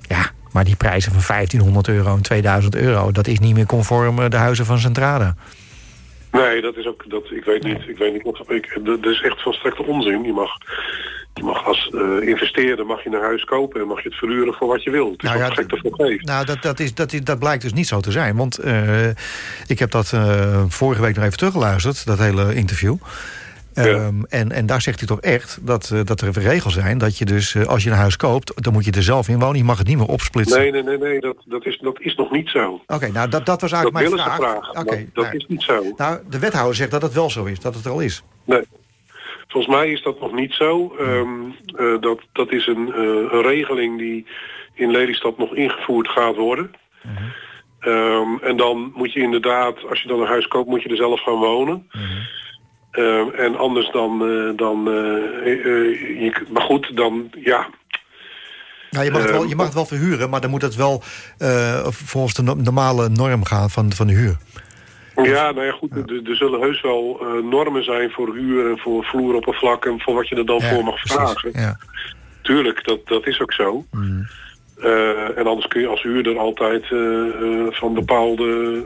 Ja, 0.00 0.30
maar 0.52 0.64
die 0.64 0.76
prijzen 0.76 1.12
van 1.12 1.22
1500 1.26 1.88
euro 1.88 2.14
en 2.14 2.22
2000 2.22 2.74
euro, 2.74 3.12
dat 3.12 3.26
is 3.26 3.38
niet 3.38 3.54
meer 3.54 3.66
conform 3.66 4.18
eh, 4.18 4.28
de 4.28 4.36
huizen 4.36 4.66
van 4.66 4.78
Centrada. 4.78 5.34
Nee, 6.30 6.60
dat 6.60 6.76
is 6.76 6.86
ook, 6.86 7.04
dat, 7.10 7.30
ik 7.30 7.44
weet 7.44 7.62
niet, 7.62 7.88
ik 7.88 7.98
weet 7.98 8.12
niet 8.12 8.24
of, 8.24 8.50
ik, 8.50 8.80
dat 8.84 9.06
is 9.06 9.22
echt 9.22 9.42
volstrekte 9.42 9.82
onzin. 9.82 10.24
Je 10.24 10.32
mag 10.32 10.50
Je 11.34 11.42
mag 11.42 11.66
als 11.66 11.90
eh, 11.90 12.28
investeerder 12.28 12.86
mag 12.86 13.02
je 13.02 13.10
een 13.10 13.20
huis 13.20 13.44
kopen 13.44 13.80
en 13.80 13.86
mag 13.86 14.02
je 14.02 14.08
het 14.08 14.18
verhuren 14.18 14.54
voor 14.54 14.68
wat 14.68 14.82
je 14.82 14.90
wil. 14.90 15.10
Het 15.10 15.22
is 15.22 15.28
Nou 15.28 15.40
ja, 15.40 15.50
gek 15.50 15.72
ervoor. 15.72 16.18
Nou, 16.18 16.44
dat, 16.44 16.62
dat, 16.62 16.80
is, 16.80 16.94
dat, 16.94 17.12
is, 17.12 17.20
dat 17.20 17.38
blijkt 17.38 17.62
dus 17.62 17.72
niet 17.72 17.86
zo 17.86 18.00
te 18.00 18.10
zijn. 18.10 18.36
Want 18.36 18.58
eh, 18.58 19.08
ik 19.66 19.78
heb 19.78 19.90
dat 19.90 20.12
vorige 20.68 21.02
week 21.02 21.14
nog 21.14 21.24
even 21.24 21.38
teruggeluisterd, 21.38 22.06
dat 22.06 22.18
hele 22.18 22.54
interview. 22.54 22.96
Ehm, 23.74 24.22
en, 24.28 24.52
en 24.52 24.66
daar 24.66 24.80
zegt 24.80 24.98
hij 24.98 25.08
toch 25.08 25.20
echt 25.20 25.66
dat, 25.66 25.90
eh, 25.92 26.00
dat 26.04 26.20
er 26.20 26.32
regels 26.32 26.74
zijn... 26.74 26.98
dat 26.98 27.18
je 27.18 27.24
dus, 27.24 27.54
eh, 27.54 27.66
als 27.66 27.84
je 27.84 27.90
een 27.90 27.96
huis 27.96 28.16
koopt, 28.16 28.62
dan 28.62 28.72
moet 28.72 28.84
je 28.84 28.90
er 28.90 29.02
zelf 29.02 29.28
in 29.28 29.38
wonen. 29.38 29.56
Je 29.56 29.64
mag 29.64 29.78
het 29.78 29.86
niet 29.86 29.96
meer 29.96 30.06
opsplitsen. 30.06 30.58
Nee, 30.58 30.70
nee, 30.70 30.82
nee, 30.82 30.98
nee 30.98 31.20
dat, 31.20 31.36
dat, 31.44 31.66
is, 31.66 31.78
dat 31.78 32.00
is 32.00 32.14
nog 32.14 32.30
niet 32.30 32.48
zo. 32.48 32.82
Oké, 32.86 33.08
nou, 33.08 33.28
dat, 33.28 33.46
dat 33.46 33.60
was 33.60 33.70
Dat 33.70 33.80
eigenlijk 33.80 34.08
willen 34.08 34.26
mijn 34.26 34.40
vraag. 34.40 34.70
Oké, 34.70 35.08
dat 35.12 35.24
nou, 35.24 35.36
is 35.36 35.46
niet 35.46 35.62
zo. 35.62 35.92
nou, 35.96 36.20
de 36.28 36.38
wethouder 36.38 36.74
zegt 36.74 36.90
dat 36.90 37.02
het 37.02 37.12
wel 37.12 37.30
zo 37.30 37.44
is, 37.44 37.60
dat 37.60 37.74
het 37.74 37.84
er 37.84 37.90
al 37.90 38.00
is. 38.00 38.22
Nee. 38.44 38.62
Volgens 39.48 39.74
mij 39.74 39.90
is 39.90 40.02
dat 40.02 40.20
nog 40.20 40.32
niet 40.32 40.52
zo. 40.52 40.96
Ehm, 40.98 41.28
eh, 41.76 42.00
dat, 42.00 42.20
dat 42.32 42.52
is 42.52 42.66
een, 42.66 42.98
een 43.34 43.42
regeling 43.42 43.98
die 43.98 44.26
in 44.74 44.90
Lelystad 44.90 45.38
nog 45.38 45.54
ingevoerd 45.54 46.08
gaat 46.08 46.36
worden. 46.36 46.70
Ehm, 47.80 48.36
en 48.42 48.56
dan 48.56 48.92
moet 48.94 49.12
je 49.12 49.20
inderdaad, 49.20 49.88
als 49.88 50.02
je 50.02 50.08
dan 50.08 50.20
een 50.20 50.26
huis 50.26 50.48
koopt, 50.48 50.68
moet 50.68 50.82
je 50.82 50.88
er 50.88 50.96
zelf 50.96 51.20
gaan 51.20 51.38
wonen. 51.38 51.88
Ehm, 52.92 53.28
en 53.36 53.56
anders 53.58 53.90
dan... 53.90 54.22
eh, 54.30 54.56
dan 54.56 54.88
eh, 54.88 54.94
eh, 55.52 56.20
je, 56.22 56.46
maar 56.52 56.62
goed, 56.62 56.96
dan 56.96 57.30
ja... 57.44 57.66
Nou, 58.90 59.04
je, 59.04 59.10
mag 59.10 59.20
het 59.22 59.30
wel, 59.30 59.40
Ehm, 59.40 59.48
je 59.48 59.56
mag 59.56 59.64
het 59.66 59.74
wel 59.74 59.86
verhuren, 59.86 60.30
maar 60.30 60.40
dan 60.40 60.50
moet 60.50 60.62
het 60.62 60.74
wel 60.76 61.02
volgens 61.88 62.34
de 62.34 62.42
no- 62.42 62.54
normale 62.54 63.08
norm 63.08 63.44
gaan 63.44 63.70
van, 63.70 63.92
van 63.92 64.06
de 64.06 64.12
huur. 64.12 64.36
Ja, 65.22 65.50
nou 65.50 65.64
ja, 65.64 65.72
goed, 65.72 65.92
er, 65.96 66.20
er 66.30 66.36
zullen 66.36 66.60
heus 66.60 66.80
wel 66.80 67.26
normen 67.50 67.84
zijn 67.84 68.10
voor 68.10 68.34
huur 68.34 68.70
en 68.70 68.78
voor 68.78 69.04
vloeroppervlak 69.04 69.84
en 69.84 70.00
voor 70.00 70.14
wat 70.14 70.28
je 70.28 70.36
er 70.36 70.46
dan 70.46 70.62
voor 70.62 70.84
mag 70.84 71.00
vragen. 71.00 71.50
Ja. 71.52 71.76
Tuurlijk, 72.42 72.84
dat, 72.84 73.06
dat 73.08 73.26
is 73.26 73.40
ook 73.40 73.52
zo. 73.52 73.84
Mm. 73.90 74.26
En 75.36 75.46
anders 75.46 75.66
kun 75.66 75.80
je 75.80 75.86
als 75.86 76.02
huurder 76.02 76.38
altijd 76.38 76.86
van 77.74 77.94
bepaalde 77.94 78.82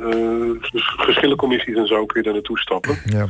ges- 0.60 0.94
geschillencommissies 0.96 1.76
en 1.76 1.86
zo 1.86 2.06
kun 2.06 2.16
je 2.20 2.24
daar 2.26 2.34
naartoe 2.34 2.58
stappen. 2.58 2.98
Ja. 3.04 3.26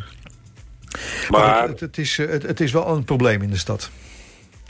Maar 1.29 1.69
het, 1.69 1.81
het, 1.81 1.99
is, 1.99 2.19
eh, 2.19 2.29
het, 2.29 2.43
het 2.43 2.61
is 2.61 2.73
wel 2.73 2.89
een 2.89 3.05
probleem 3.05 3.43
in 3.43 3.51
de 3.51 3.59
stad. 3.59 3.91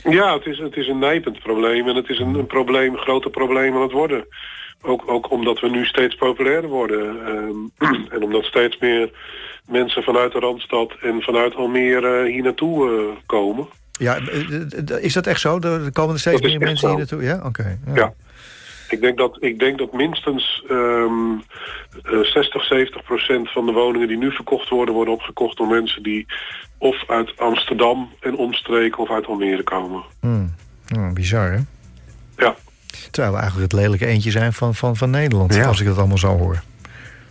ja, 0.03 0.33
het 0.33 0.45
is, 0.45 0.57
het 0.57 0.75
is 0.75 0.87
een 0.87 0.99
nijpend 0.99 1.39
probleem 1.39 1.87
en 1.87 1.95
het 1.95 2.09
is 2.09 2.19
een, 2.19 2.35
een 2.35 2.47
probleem, 2.47 2.93
een 2.93 2.99
groter 2.99 3.31
probleem 3.31 3.75
aan 3.75 3.81
het 3.81 3.91
worden. 3.91 4.25
Ook, 4.81 5.03
ook 5.05 5.31
omdat 5.31 5.59
we 5.59 5.69
nu 5.69 5.85
steeds 5.85 6.15
populairder 6.15 6.69
worden. 6.69 7.25
ehm, 7.25 7.95
en 8.13 8.23
omdat 8.23 8.43
steeds 8.43 8.77
meer 8.77 9.11
mensen 9.67 10.03
vanuit 10.03 10.31
de 10.31 10.39
Randstad 10.39 10.93
en 11.01 11.21
vanuit 11.21 11.55
Almere 11.55 12.29
hier 12.29 12.43
naartoe 12.43 12.89
eh, 12.89 13.21
komen. 13.25 13.67
Ja, 13.91 14.17
eh, 14.17 15.03
is 15.03 15.13
dat 15.13 15.27
echt 15.27 15.39
zo? 15.39 15.59
Er 15.59 15.91
komen 15.91 16.13
er 16.13 16.19
steeds 16.19 16.41
meer 16.41 16.59
mensen 16.59 16.77
zo. 16.77 16.87
hier 16.87 16.97
naartoe? 16.97 17.23
Ja, 17.23 17.41
oké. 17.43 17.79
Ja. 17.93 18.13
Ik 18.89 19.01
denk 19.01 19.17
dat, 19.17 19.37
ik 19.39 19.59
denk 19.59 19.77
dat 19.77 19.93
minstens 19.93 20.63
ehm 20.69 21.31
eh, 22.03 22.19
60, 22.19 22.63
70 22.65 23.03
procent 23.03 23.51
van 23.51 23.65
de 23.65 23.71
woningen 23.71 24.07
die 24.07 24.17
nu 24.17 24.31
verkocht 24.31 24.69
worden... 24.69 24.93
worden 24.95 25.13
opgekocht 25.13 25.57
door 25.57 25.67
mensen 25.67 26.03
die 26.03 26.25
of 26.77 27.03
uit 27.07 27.33
Amsterdam 27.37 28.11
en 28.19 28.35
omstreken 28.35 28.99
of 28.99 29.09
uit 29.11 29.25
Almere 29.25 29.63
komen. 29.63 30.03
Hmm. 30.19 30.53
Oh, 30.97 31.13
bizar, 31.13 31.51
hè? 31.51 31.59
Ja. 32.37 32.55
Terwijl 33.11 33.33
we 33.33 33.39
eigenlijk 33.41 33.71
het 33.71 33.81
lelijke 33.81 34.05
eentje 34.05 34.31
zijn 34.31 34.53
van, 34.53 34.75
van, 34.75 34.95
van 34.95 35.09
Nederland, 35.09 35.53
Ja. 35.55 35.65
als 35.67 35.79
ik 35.79 35.87
dat 35.87 35.97
allemaal 35.97 36.17
zo 36.17 36.37
hoor. 36.37 36.61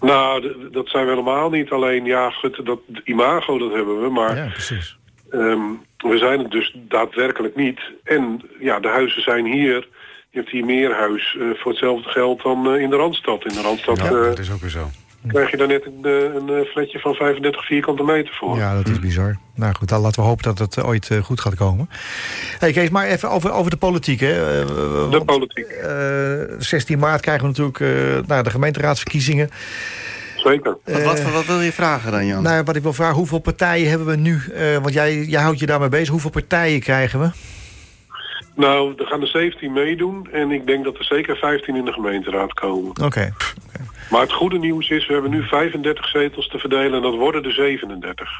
Nou, 0.01 0.55
dat 0.73 0.89
zijn 0.89 1.05
we 1.05 1.11
helemaal 1.11 1.51
niet. 1.51 1.71
Alleen, 1.71 2.05
ja, 2.05 2.31
goed, 2.31 2.61
dat 2.67 2.79
imago 3.05 3.59
dat 3.59 3.73
hebben 3.73 4.03
we. 4.03 4.09
Maar 4.11 4.37
Ja, 4.37 4.47
precies. 4.53 4.97
ehm, 5.31 5.61
we 5.99 6.19
zijn 6.19 6.39
het 6.39 6.51
dus 6.51 6.77
daadwerkelijk 6.89 7.57
niet. 7.57 7.81
En 8.05 8.43
ja, 8.61 8.81
de 8.81 8.89
huizen 8.89 9.23
zijn 9.23 9.45
hier... 9.47 9.89
Je 10.37 10.43
hebt 10.43 10.55
hier 10.55 10.65
meer 10.65 10.95
huis 10.95 11.37
eh, 11.41 11.47
voor 11.55 11.71
hetzelfde 11.71 12.09
geld 12.09 12.43
dan 12.43 12.75
eh, 12.75 12.83
in 12.83 12.91
de 12.91 12.97
Randstad. 12.97 13.45
In 13.45 13.55
de 13.55 13.61
Randstad 13.61 13.99
Ja, 13.99 14.05
eh, 14.05 14.11
dat 14.11 14.39
is 14.39 14.51
ook 14.51 14.61
weer 14.61 14.71
zo. 14.71 14.91
krijg 15.27 15.51
je 15.51 15.57
daar 15.57 15.67
net 15.67 15.87
een, 15.87 16.05
een 16.49 16.65
flatje 16.65 16.99
van 16.99 17.15
35 17.15 17.67
vierkante 17.67 18.03
meter 18.03 18.35
voor. 18.35 18.57
Ja, 18.57 18.75
dat 18.75 18.89
is 18.89 18.99
bizar. 18.99 19.37
Nou 19.55 19.75
goed, 19.75 19.89
dan 19.89 20.01
laten 20.01 20.23
we 20.23 20.29
hopen 20.29 20.45
dat 20.45 20.59
het 20.59 20.85
ooit 20.85 21.11
goed 21.23 21.41
gaat 21.41 21.55
komen. 21.55 21.89
Hey 22.59 22.73
Kees, 22.73 22.89
maar 22.89 23.07
even 23.07 23.31
over, 23.31 23.53
over 23.53 23.71
de 23.71 23.77
politiek. 23.77 24.21
Hè. 24.21 24.65
De 24.65 25.09
want, 25.11 25.27
politiek, 25.27 25.67
eh, 25.67 26.57
16 26.59 26.99
maart 26.99 27.21
krijgen 27.21 27.43
we 27.43 27.49
natuurlijk 27.49 27.81
eh, 27.81 28.29
nou, 28.29 28.43
de 28.43 28.51
gemeenteraadsverkiezingen. 28.51 29.51
zeker. 30.37 30.77
Wat, 30.85 31.03
wat, 31.03 31.33
wat 31.33 31.47
wil 31.47 31.61
je 31.61 31.73
vragen 31.73 32.13
dan, 32.13 32.27
Jan? 32.27 32.43
Nou, 32.43 32.63
wat 32.65 32.77
ik 32.77 32.83
wil 32.83 32.93
vragen, 32.93 33.17
hoeveel 33.17 33.39
partijen 33.39 33.89
hebben 33.89 34.07
we 34.07 34.17
nu? 34.17 34.41
Eh, 34.55 34.77
want 34.77 34.95
jij, 34.95 35.25
jij 35.25 35.43
houdt 35.43 35.59
je 35.59 35.67
daarmee 35.67 35.89
bezig. 35.89 36.09
Hoeveel 36.09 36.31
partijen 36.31 36.81
krijgen 36.81 37.21
we? 37.21 37.31
Nou, 38.57 38.95
er 38.97 39.07
gaan 39.07 39.21
er 39.21 39.29
17 39.29 39.73
meedoen 39.73 40.29
en 40.33 40.51
ik 40.51 40.67
denk 40.67 40.85
dat 40.85 40.99
er 40.99 41.05
zeker 41.05 41.37
15 41.37 41.77
in 41.77 41.85
de 41.85 41.93
gemeenteraad 41.93 42.53
komen. 42.53 43.03
Oké. 43.05 43.33
Maar 44.11 44.21
het 44.21 44.33
goede 44.33 44.59
nieuws 44.59 44.89
is, 44.89 45.07
we 45.07 45.13
hebben 45.13 45.31
nu 45.31 45.43
35 45.43 46.09
zetels 46.09 46.49
te 46.49 46.59
verdelen 46.59 46.93
en 46.93 47.03
dat 47.03 47.15
worden 47.15 47.45
er 47.45 47.53
37. 47.53 48.31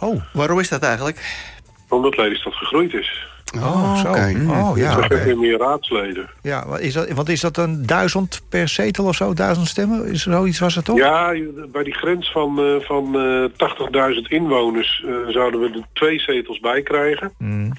Oh, 0.00 0.20
Waarom 0.32 0.60
is 0.60 0.68
dat 0.68 0.82
eigenlijk? 0.82 1.44
Omdat 1.88 2.16
Lelystad 2.16 2.54
gegroeid 2.54 2.94
is. 2.94 3.26
oh, 3.58 4.00
zo. 4.00 4.08
oké. 4.08 4.44
Oh, 4.48 4.72
ja. 4.76 4.90
Er 4.90 5.04
oké. 5.04 5.22
zijn 5.22 5.38
meer 5.38 5.58
raadsleden. 5.58 6.30
Ja, 6.42 6.66
wat 6.66 6.80
is 6.80 6.92
dat, 6.92 7.10
wat 7.10 7.28
is 7.28 7.40
dat 7.40 7.56
een 7.56 7.86
duizend 7.86 8.42
per 8.48 8.68
zetel 8.68 9.04
of 9.04 9.14
zo? 9.16 9.34
Duizend 9.34 9.68
stemmen? 9.68 10.06
Is 10.06 10.26
er 10.26 10.32
zoiets 10.32 10.58
was 10.58 10.74
het 10.74 10.84
toch? 10.84 10.96
Ja, 10.96 11.34
bij 11.72 11.82
die 11.82 11.94
grens 11.94 12.32
van, 12.32 12.58
eh, 12.58 12.86
van 12.86 13.18
eh 13.18 13.44
80.000 13.56 14.28
inwoners 14.28 15.04
eh, 15.06 15.32
zouden 15.32 15.60
we 15.60 15.66
er 15.66 15.86
twee 15.92 16.20
zetels 16.20 16.60
bij 16.60 16.82
krijgen. 16.82 17.32
Mm. 17.38 17.72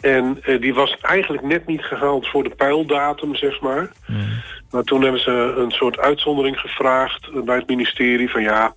En 0.00 0.38
eh, 0.42 0.60
die 0.60 0.74
was 0.74 0.96
eigenlijk 1.00 1.42
net 1.42 1.66
niet 1.66 1.82
gehaald 1.82 2.28
voor 2.28 2.42
de 2.42 2.54
pijldatum, 2.54 3.34
zeg 3.34 3.60
maar. 3.60 3.90
Maar 4.70 4.82
toen 4.82 5.02
hebben 5.02 5.20
ze 5.20 5.54
een 5.56 5.70
soort 5.70 5.98
uitzondering 5.98 6.58
gevraagd 6.58 7.28
eh, 7.34 7.42
bij 7.42 7.56
het 7.56 7.68
ministerie 7.68 8.30
van 8.30 8.42
ja, 8.42 8.74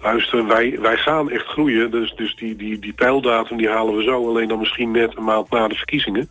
luister, 0.00 0.46
wij, 0.46 0.78
wij 0.80 0.96
gaan 0.96 1.30
echt 1.30 1.46
groeien. 1.46 1.90
Dus, 1.90 2.14
dus 2.14 2.34
die, 2.34 2.56
die, 2.56 2.78
die 2.78 2.92
pijldatum 2.92 3.56
die 3.56 3.68
halen 3.68 3.96
we 3.96 4.02
zo 4.02 4.28
alleen 4.28 4.48
dan 4.48 4.58
misschien 4.58 4.90
net 4.90 5.16
een 5.16 5.24
maand 5.24 5.50
na 5.50 5.68
de 5.68 5.74
verkiezingen. 5.74 6.30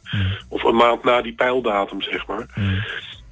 Of 0.50 0.63
een 0.63 0.76
maand 0.76 1.04
na 1.04 1.22
die 1.22 1.34
pijldatum, 1.34 2.02
zeg 2.02 2.28
maar. 2.28 2.46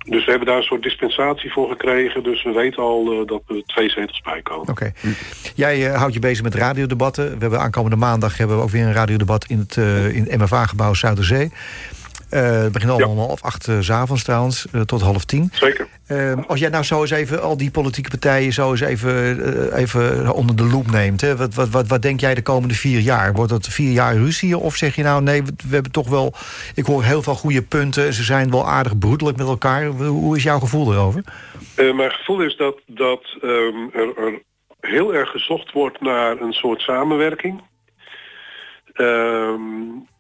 Dus 0.10 0.26
we 0.26 0.30
hebben 0.30 0.48
daar 0.48 0.58
een 0.58 0.64
soort 0.64 0.84
dispensatie 0.84 1.52
voor 1.52 1.70
gekregen. 1.70 2.24
Dus 2.24 2.44
we 2.44 2.52
weten 2.52 2.84
al 2.84 3.12
eh, 3.12 3.28
dat 3.28 3.42
er 3.48 3.64
twee 3.66 3.90
zetels 3.90 4.22
bij 4.22 4.42
komen. 4.42 4.70
Oké. 4.70 4.92
Jij 5.56 5.88
eh, 5.88 5.98
houdt 5.98 6.14
je 6.14 6.20
bezig 6.20 6.44
met 6.44 6.56
radiodebatten. 6.56 7.30
We 7.30 7.38
hebben 7.40 7.60
aankomende 7.60 7.96
maandag 7.96 8.38
hebben 8.38 8.58
we 8.58 8.64
ook 8.64 8.70
weer 8.70 8.86
een 8.86 8.94
radiodebat 8.94 9.46
in 9.46 9.60
het, 9.60 9.78
eh, 9.78 10.16
in 10.16 10.42
MFA-gebouw 10.42 10.94
Zuiderzee. 10.94 11.52
Eh 12.30 12.68
het 12.68 12.72
begint 12.72 12.92
allemaal 12.92 13.10
om 13.10 13.18
half 13.18 13.42
acht 13.42 13.68
eh, 13.68 13.80
's 13.80 13.90
avonds 13.90 14.24
trouwens, 14.24 14.66
eh, 14.72 14.82
tot 14.82 15.02
half 15.02 15.26
tien. 15.26 15.50
Zeker. 15.54 15.88
Eh, 16.08 16.34
als 16.48 16.60
jij 16.60 16.70
nou 16.70 16.84
zo 16.84 17.02
eens 17.02 17.12
even 17.12 17.42
al 17.42 17.58
die 17.58 17.72
politieke 17.72 18.10
partijen 18.10 18.54
zo 18.54 18.72
eens 18.72 18.82
even, 18.82 19.74
even 19.74 20.34
onder 20.34 20.56
de 20.56 20.64
loep 20.64 20.92
neemt. 20.92 21.22
Hè? 21.22 21.36
Wat, 21.36 21.54
wat, 21.54 21.70
wat, 21.70 21.88
wat 21.88 22.02
denk 22.02 22.20
jij 22.20 22.34
de 22.34 22.42
komende 22.42 22.74
vier 22.74 23.00
jaar? 23.00 23.34
Wordt 23.34 23.52
dat 23.52 23.68
vier 23.68 23.92
jaar 23.92 24.16
ruzie? 24.16 24.58
Of 24.58 24.76
zeg 24.76 24.96
je 24.96 25.04
nou 25.04 25.24
nee, 25.24 25.44
we, 25.44 25.52
we 25.68 25.74
hebben 25.74 25.92
toch 25.92 26.10
wel... 26.10 26.34
Ik 26.76 26.86
hoor 26.86 27.04
heel 27.04 27.22
veel 27.22 27.36
goede 27.36 27.62
punten. 27.62 28.14
Ze 28.14 28.24
zijn 28.24 28.52
wel 28.52 28.68
aardig 28.68 28.98
broederlijk 28.98 29.38
met 29.38 29.48
elkaar. 29.48 29.86
Hoe 29.86 30.36
is 30.36 30.44
jouw 30.44 30.60
gevoel 30.60 30.94
erover? 30.94 31.24
Mijn 31.76 32.12
gevoel 32.12 32.42
is 32.42 32.58
dat, 32.58 32.82
dat 32.86 33.38
ehm, 33.42 33.88
er, 33.94 34.18
er 34.18 34.42
heel 34.80 35.14
erg 35.14 35.30
gezocht 35.30 35.72
wordt 35.72 36.02
naar 36.02 36.42
een 36.42 36.54
soort 36.54 36.82
samenwerking. 36.82 37.62
Ehm, 38.94 39.62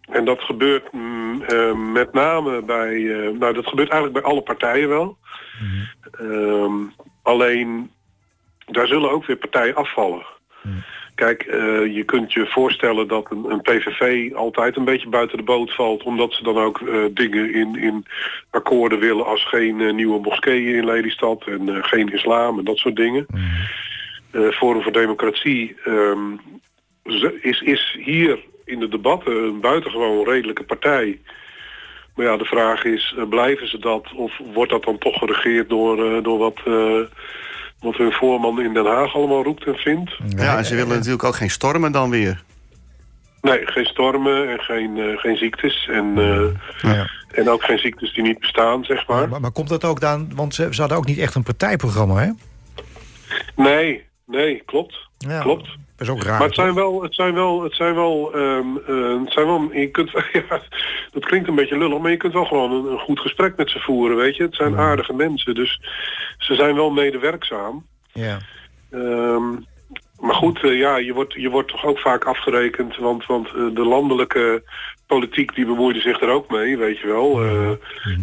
en 0.10 0.26
dat 0.26 0.42
gebeurt 0.42 0.92
mm, 0.92 1.42
eh, 1.42 1.74
met 1.74 2.14
name 2.14 2.62
bij... 2.62 2.94
eh, 2.96 3.40
nou, 3.40 3.54
dat 3.54 3.68
gebeurt 3.68 3.90
eigenlijk 3.90 4.22
bij 4.22 4.32
alle 4.32 4.42
partijen 4.42 4.90
wel. 4.90 5.18
Ehm, 6.12 6.74
alleen, 7.24 7.92
daar 8.66 8.88
zullen 8.88 9.12
ook 9.12 9.26
weer 9.26 9.38
partijen 9.38 9.76
afvallen. 9.76 10.26
Kijk, 11.16 11.42
eh, 11.42 11.96
je 11.96 12.04
kunt 12.06 12.34
je 12.34 12.46
voorstellen 12.46 13.08
dat 13.08 13.32
een, 13.32 13.46
een 13.52 13.62
PVV 13.62 14.34
altijd 14.34 14.76
een 14.76 14.86
beetje 14.86 15.10
buiten 15.10 15.38
de 15.38 15.44
boot 15.44 15.76
valt... 15.76 16.04
omdat 16.04 16.34
ze 16.34 16.44
dan 16.44 16.58
ook 16.58 16.82
dingen 17.14 17.54
in, 17.54 17.76
in 17.76 18.06
akkoorden 18.50 19.00
willen 19.00 19.26
als 19.26 19.48
geen 19.48 19.96
nieuwe 19.96 20.20
moskeeën 20.20 20.76
in 20.76 20.86
Lelystad... 20.86 21.44
en 21.46 21.84
geen 21.86 22.14
islam 22.14 22.58
en 22.60 22.64
dat 22.64 22.78
soort 22.78 22.96
dingen. 22.96 23.26
Eh, 24.32 24.50
Forum 24.50 24.82
voor 24.82 24.92
Democratie 24.92 25.76
ehm, 25.84 26.36
is, 27.42 27.62
is 27.62 27.98
hier 28.00 28.40
in 28.68 28.80
de 28.80 28.88
debatten 28.88 29.44
een 29.44 29.60
buitengewoon 29.60 30.26
redelijke 30.26 30.64
partij... 30.64 31.20
Maar 32.16 32.26
ja, 32.26 32.38
de 32.38 32.46
vraag 32.46 32.84
is, 32.84 33.16
eh, 33.18 33.28
blijven 33.30 33.70
ze 33.70 33.80
dat 33.80 34.12
of 34.16 34.32
wordt 34.54 34.72
dat 34.72 34.84
dan 34.84 34.98
toch 34.98 35.18
geregeerd 35.18 35.70
door, 35.70 36.06
eh, 36.16 36.24
door 36.24 36.38
wat, 36.38 36.60
eh, 36.66 37.00
wat 37.80 37.96
hun 37.98 38.12
voorman 38.12 38.62
in 38.62 38.74
Den 38.74 38.86
Haag 38.86 39.16
allemaal 39.16 39.44
roept 39.44 39.66
en 39.66 39.76
vindt? 39.76 40.18
Ja, 40.38 40.58
en 40.58 40.66
ze 40.66 40.76
willen 40.76 40.96
natuurlijk 40.96 41.24
ook 41.24 41.36
geen 41.36 41.50
stormen 41.50 41.92
dan 41.92 42.10
weer. 42.10 42.44
Nee, 43.42 43.60
geen 43.68 43.86
stormen 43.86 44.50
en 44.50 44.60
geen, 44.60 44.98
eh, 44.98 45.18
geen 45.18 45.38
ziektes 45.38 45.88
en, 45.92 46.14
eh, 46.18 46.92
Ja. 46.94 47.10
en 47.32 47.50
ook 47.50 47.64
geen 47.64 47.80
ziektes 47.80 48.14
die 48.14 48.24
niet 48.24 48.40
bestaan, 48.40 48.84
zeg 48.84 49.08
maar. 49.08 49.30
Maar, 49.30 49.42
maar 49.42 49.52
komt 49.52 49.70
dat 49.70 49.84
ook 49.84 50.00
dan... 50.00 50.32
Want 50.36 50.56
ze, 50.56 50.68
ze 50.72 50.80
hadden 50.80 50.98
ook 50.98 51.06
niet 51.06 51.18
echt 51.20 51.36
een 51.36 51.44
partijprogramma, 51.44 52.16
hè? 52.16 52.30
Nee, 53.56 54.04
nee, 54.26 54.62
klopt. 54.66 54.98
Ja. 55.18 55.42
Klopt. 55.42 55.68
Dat 55.98 56.08
is 56.08 56.14
ook 56.14 56.24
raar. 56.24 56.38
Maar 56.38 56.48
het 56.48 56.56
zijn 56.56 56.74
wel, 56.74 57.02
het 57.04 57.16
zijn 57.16 57.34
wel, 57.34 57.64
het 57.64 57.76
zijn 57.76 57.96
wel, 57.96 58.34
ehm, 58.34 58.78
eh, 58.88 59.22
het 59.24 59.34
zijn 59.34 59.46
wel, 59.46 59.70
je 59.74 59.90
kunt, 59.92 60.12
ja, 60.50 60.62
dat 61.12 61.26
klinkt 61.26 61.48
een 61.48 61.56
beetje 61.56 61.78
lullig, 61.78 62.00
maar 62.00 62.12
je 62.12 62.18
kunt 62.18 62.34
wel 62.34 62.46
gewoon 62.46 62.72
een, 62.72 62.92
een 62.92 63.00
goed 63.00 63.20
gesprek 63.20 63.58
met 63.58 63.70
ze 63.70 63.80
voeren, 63.80 64.18
weet 64.18 64.36
je. 64.36 64.44
Het 64.44 64.56
zijn 64.56 64.78
aardige 64.78 65.14
mensen, 65.14 65.56
dus 65.56 65.82
ze 66.38 66.56
zijn 66.56 66.76
wel 66.76 66.90
medewerkzaam. 66.92 67.86
Ja. 68.14 68.38
Ehm, 68.92 69.56
maar 70.28 70.36
goed, 70.36 70.64
eh, 70.64 70.78
ja, 70.78 70.98
je 70.98 71.14
wordt, 71.14 71.34
je 71.34 71.50
wordt 71.50 71.70
toch 71.70 71.86
ook 71.86 72.00
vaak 72.00 72.24
afgerekend, 72.26 72.98
want, 72.98 73.26
want 73.26 73.48
eh, 73.48 73.54
de 73.74 73.86
landelijke 73.86 74.64
politiek 75.06 75.56
die 75.56 75.66
bemoeide 75.66 76.00
zich 76.00 76.22
er 76.22 76.30
ook 76.30 76.52
mee, 76.52 76.78
weet 76.78 77.00
je 77.00 77.08
wel. 77.08 77.44
Eh, 77.44 77.72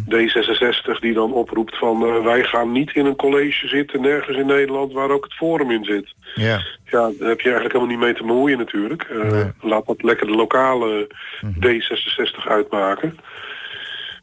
D66 0.08 1.00
die 1.00 1.12
dan 1.12 1.32
oproept 1.32 1.78
van 1.78 2.22
wij 2.22 2.44
gaan 2.44 2.72
niet 2.72 2.94
in 2.94 3.06
een 3.06 3.16
college 3.16 3.68
zitten, 3.68 4.00
nergens 4.00 4.36
in 4.36 4.46
Nederland 4.46 4.92
waar 4.92 5.10
ook 5.10 5.24
het 5.24 5.34
forum 5.34 5.70
in 5.70 5.84
zit. 5.84 6.14
Ja. 6.34 6.62
Ja, 6.84 7.10
daar 7.18 7.28
heb 7.28 7.40
je 7.40 7.50
eigenlijk 7.50 7.72
helemaal 7.72 7.86
niet 7.86 8.04
mee 8.04 8.14
te 8.14 8.24
bemoeien 8.24 8.58
natuurlijk. 8.58 9.08
Nee. 9.30 9.52
Laat 9.60 9.86
dat 9.86 10.02
lekker 10.02 10.26
de 10.26 10.34
lokale 10.34 11.08
D66 11.44 12.48
uitmaken. 12.48 13.18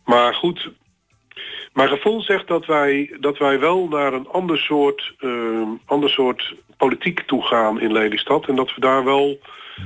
Maar 0.05 0.33
goed, 0.33 0.69
mijn 1.73 1.89
gevoel 1.89 2.21
zegt 2.21 2.47
dat 2.47 2.65
wij, 2.65 3.15
dat 3.19 3.37
wij 3.37 3.59
wel 3.59 3.87
naar 3.87 4.13
een 4.13 4.27
ander 4.27 4.57
soort, 4.57 5.13
eh, 5.19 5.29
ander 5.85 6.09
soort 6.09 6.55
politiek 6.77 7.19
toe 7.21 7.41
gaan 7.45 7.81
in 7.81 7.91
Lelystad. 7.91 8.47
En 8.47 8.55
dat 8.55 8.73
we 8.75 8.81
daar 8.81 9.03
wel 9.03 9.39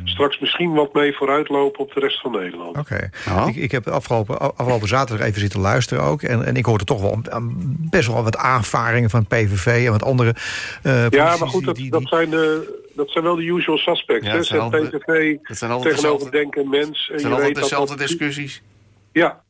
straks 0.03 0.39
misschien 0.39 0.73
wat 0.73 0.93
mee 0.93 1.13
vooruitlopen 1.15 1.79
op 1.79 1.93
de 1.93 1.99
rest 1.99 2.21
van 2.21 2.31
Nederland. 2.31 2.77
Oké. 2.77 3.09
Ik, 3.47 3.55
ik 3.55 3.71
heb 3.71 3.87
afgelopen, 3.87 4.39
afgelopen 4.55 4.87
zaterdag 4.87 5.27
even 5.27 5.39
zitten 5.41 5.59
luisteren 5.59 6.03
ook. 6.03 6.21
En, 6.21 6.45
en 6.45 6.55
ik 6.55 6.65
hoorde 6.65 6.83
toch 6.83 7.01
wel 7.01 7.19
een- 7.23 7.75
best 7.89 8.07
wel 8.07 8.23
wat 8.23 8.37
aanvaringen 8.37 9.09
van 9.09 9.25
PVV 9.27 9.85
en 9.85 9.91
wat 9.91 10.03
andere 10.03 10.35
eh 10.83 11.09
Ja, 11.09 11.35
maar 11.37 11.47
goed, 11.49 11.65
dat, 11.65 11.75
die- 11.75 11.91
dat, 11.91 12.07
zijn, 12.07 12.29
de, 12.29 12.83
dat 12.95 13.09
zijn 13.09 13.23
wel 13.23 13.35
de 13.35 13.43
usual 13.43 13.77
suspects. 13.77 14.27
Ja, 14.27 14.41
zijn 14.41 14.69
PVV 14.69 15.37
Dat 15.41 15.57
zijn 15.57 15.71
altijd 15.71 15.95
tegenover 15.95 16.19
dezelfde, 16.19 16.29
denken 16.29 16.69
mens. 16.69 17.09
En 17.13 17.19
zijn 17.19 17.31
altijd 17.31 17.47
weet 17.47 17.55
dat 17.55 17.63
dezelfde 17.69 17.97
dat- 17.97 18.07
discussies. 18.07 18.61
Ja, 19.11 19.43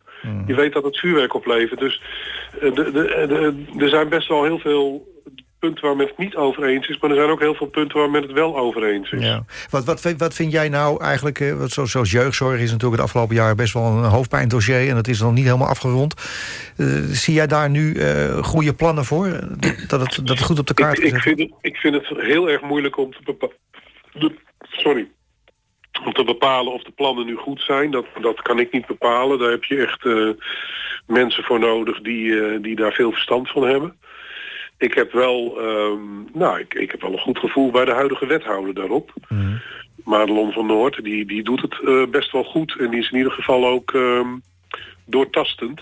Je 0.48 0.56
weet 0.56 0.74
dat 0.74 0.84
het 0.84 1.00
vuurwerk 1.00 1.34
oplevert. 1.36 1.80
Dus 1.80 2.02
eh, 2.62 2.74
de, 2.74 2.92
de, 2.92 3.26
de, 3.28 3.84
er 3.84 3.90
zijn 3.90 4.10
best 4.10 4.28
wel 4.28 4.44
heel 4.44 4.60
veel 4.60 5.14
punten 5.60 5.86
waar 5.86 5.96
men 5.96 6.08
het 6.08 6.18
niet 6.18 6.36
over 6.36 6.64
eens 6.64 6.88
is. 6.88 6.98
Maar 7.00 7.10
er 7.10 7.16
zijn 7.16 7.30
ook 7.30 7.40
heel 7.40 7.54
veel 7.56 7.68
punten 7.68 7.98
waar 8.00 8.10
men 8.10 8.22
het 8.22 8.32
wel 8.32 8.58
over 8.58 8.84
eens 8.84 9.12
is. 9.12 9.24
Ja. 9.24 9.46
Wat, 9.70 9.86
wat, 9.86 10.14
wat 10.18 10.34
vind 10.34 10.52
jij 10.52 10.70
nou 10.70 11.04
eigenlijk, 11.04 11.40
eh, 11.40 11.54
wat, 11.54 11.72
zo- 11.72 11.86
zoals 11.86 12.12
jeugdzorg 12.12 12.60
is 12.60 12.72
natuurlijk 12.72 12.96
het 13.02 13.02
afgelopen 13.02 13.36
jaar 13.36 13.56
best 13.56 13.74
wel 13.74 13.84
een 13.84 14.04
hoofdpijndossier 14.04 14.90
en 14.90 14.96
dat 14.96 15.08
is 15.08 15.20
nog 15.22 15.34
niet 15.34 15.46
helemaal 15.46 15.68
afgerond. 15.68 16.14
Eh, 16.78 16.88
zie 17.08 17.34
jij 17.34 17.48
daar 17.48 17.70
nu 17.70 17.94
eh, 17.94 18.44
goede 18.44 18.74
plannen 18.74 19.06
voor? 19.06 19.26
Eh, 19.28 19.42
Dat 19.88 20.00
het, 20.00 20.16
dat 20.28 20.38
het 20.38 20.42
goed 20.46 20.60
op 20.60 20.68
de 20.68 20.74
kaart 20.74 20.98
Ik, 21.00 21.04
ik, 21.14 21.20
vind 21.22 21.40
het, 21.40 21.52
ik 21.62 21.76
vind 21.76 21.94
het 21.96 22.22
heel 22.22 22.50
erg 22.50 22.62
moeilijk 22.62 22.98
om 22.98 23.12
te 23.12 23.20
bepalen. 23.24 23.56
Sorry. 24.72 25.08
Om 26.06 26.14
te 26.14 26.24
bepalen 26.24 26.74
of 26.74 26.84
de 26.84 26.92
plannen 26.92 27.26
nu 27.26 27.36
goed 27.36 27.62
zijn. 27.62 27.92
Dat, 27.92 28.06
dat 28.22 28.42
kan 28.42 28.60
ik 28.60 28.72
niet 28.72 28.86
bepalen. 28.86 29.40
Daar 29.40 29.52
heb 29.52 29.64
je 29.64 29.86
echt 29.86 30.06
eh, 30.06 30.30
mensen 31.08 31.44
voor 31.44 31.60
nodig 31.60 32.02
die, 32.02 32.42
eh, 32.42 32.62
die 32.62 32.76
daar 32.76 32.94
veel 32.94 33.12
verstand 33.12 33.50
van 33.50 33.68
hebben. 33.68 33.98
Ik 34.78 34.94
heb 34.94 35.12
wel, 35.12 35.60
ehm, 35.60 36.00
nou, 36.34 36.60
ik, 36.60 36.74
ik 36.74 36.92
heb 36.92 37.02
wel 37.02 37.12
een 37.12 37.20
goed 37.20 37.40
gevoel 37.40 37.72
bij 37.72 37.86
de 37.86 37.94
huidige 37.94 38.26
wethouder 38.26 38.74
daarop. 38.74 39.14
Mhm. 39.28 39.58
Madelon 40.04 40.52
van 40.52 40.66
Noord, 40.66 41.04
die, 41.04 41.26
die 41.26 41.44
doet 41.44 41.62
het 41.62 41.80
eh, 41.86 42.06
best 42.12 42.32
wel 42.32 42.44
goed. 42.44 42.76
En 42.80 42.90
die 42.90 43.00
is 43.00 43.12
in 43.12 43.18
ieder 43.18 43.32
geval 43.32 43.68
ook 43.68 43.94
ehm, 43.94 44.28
doortastend. 45.06 45.82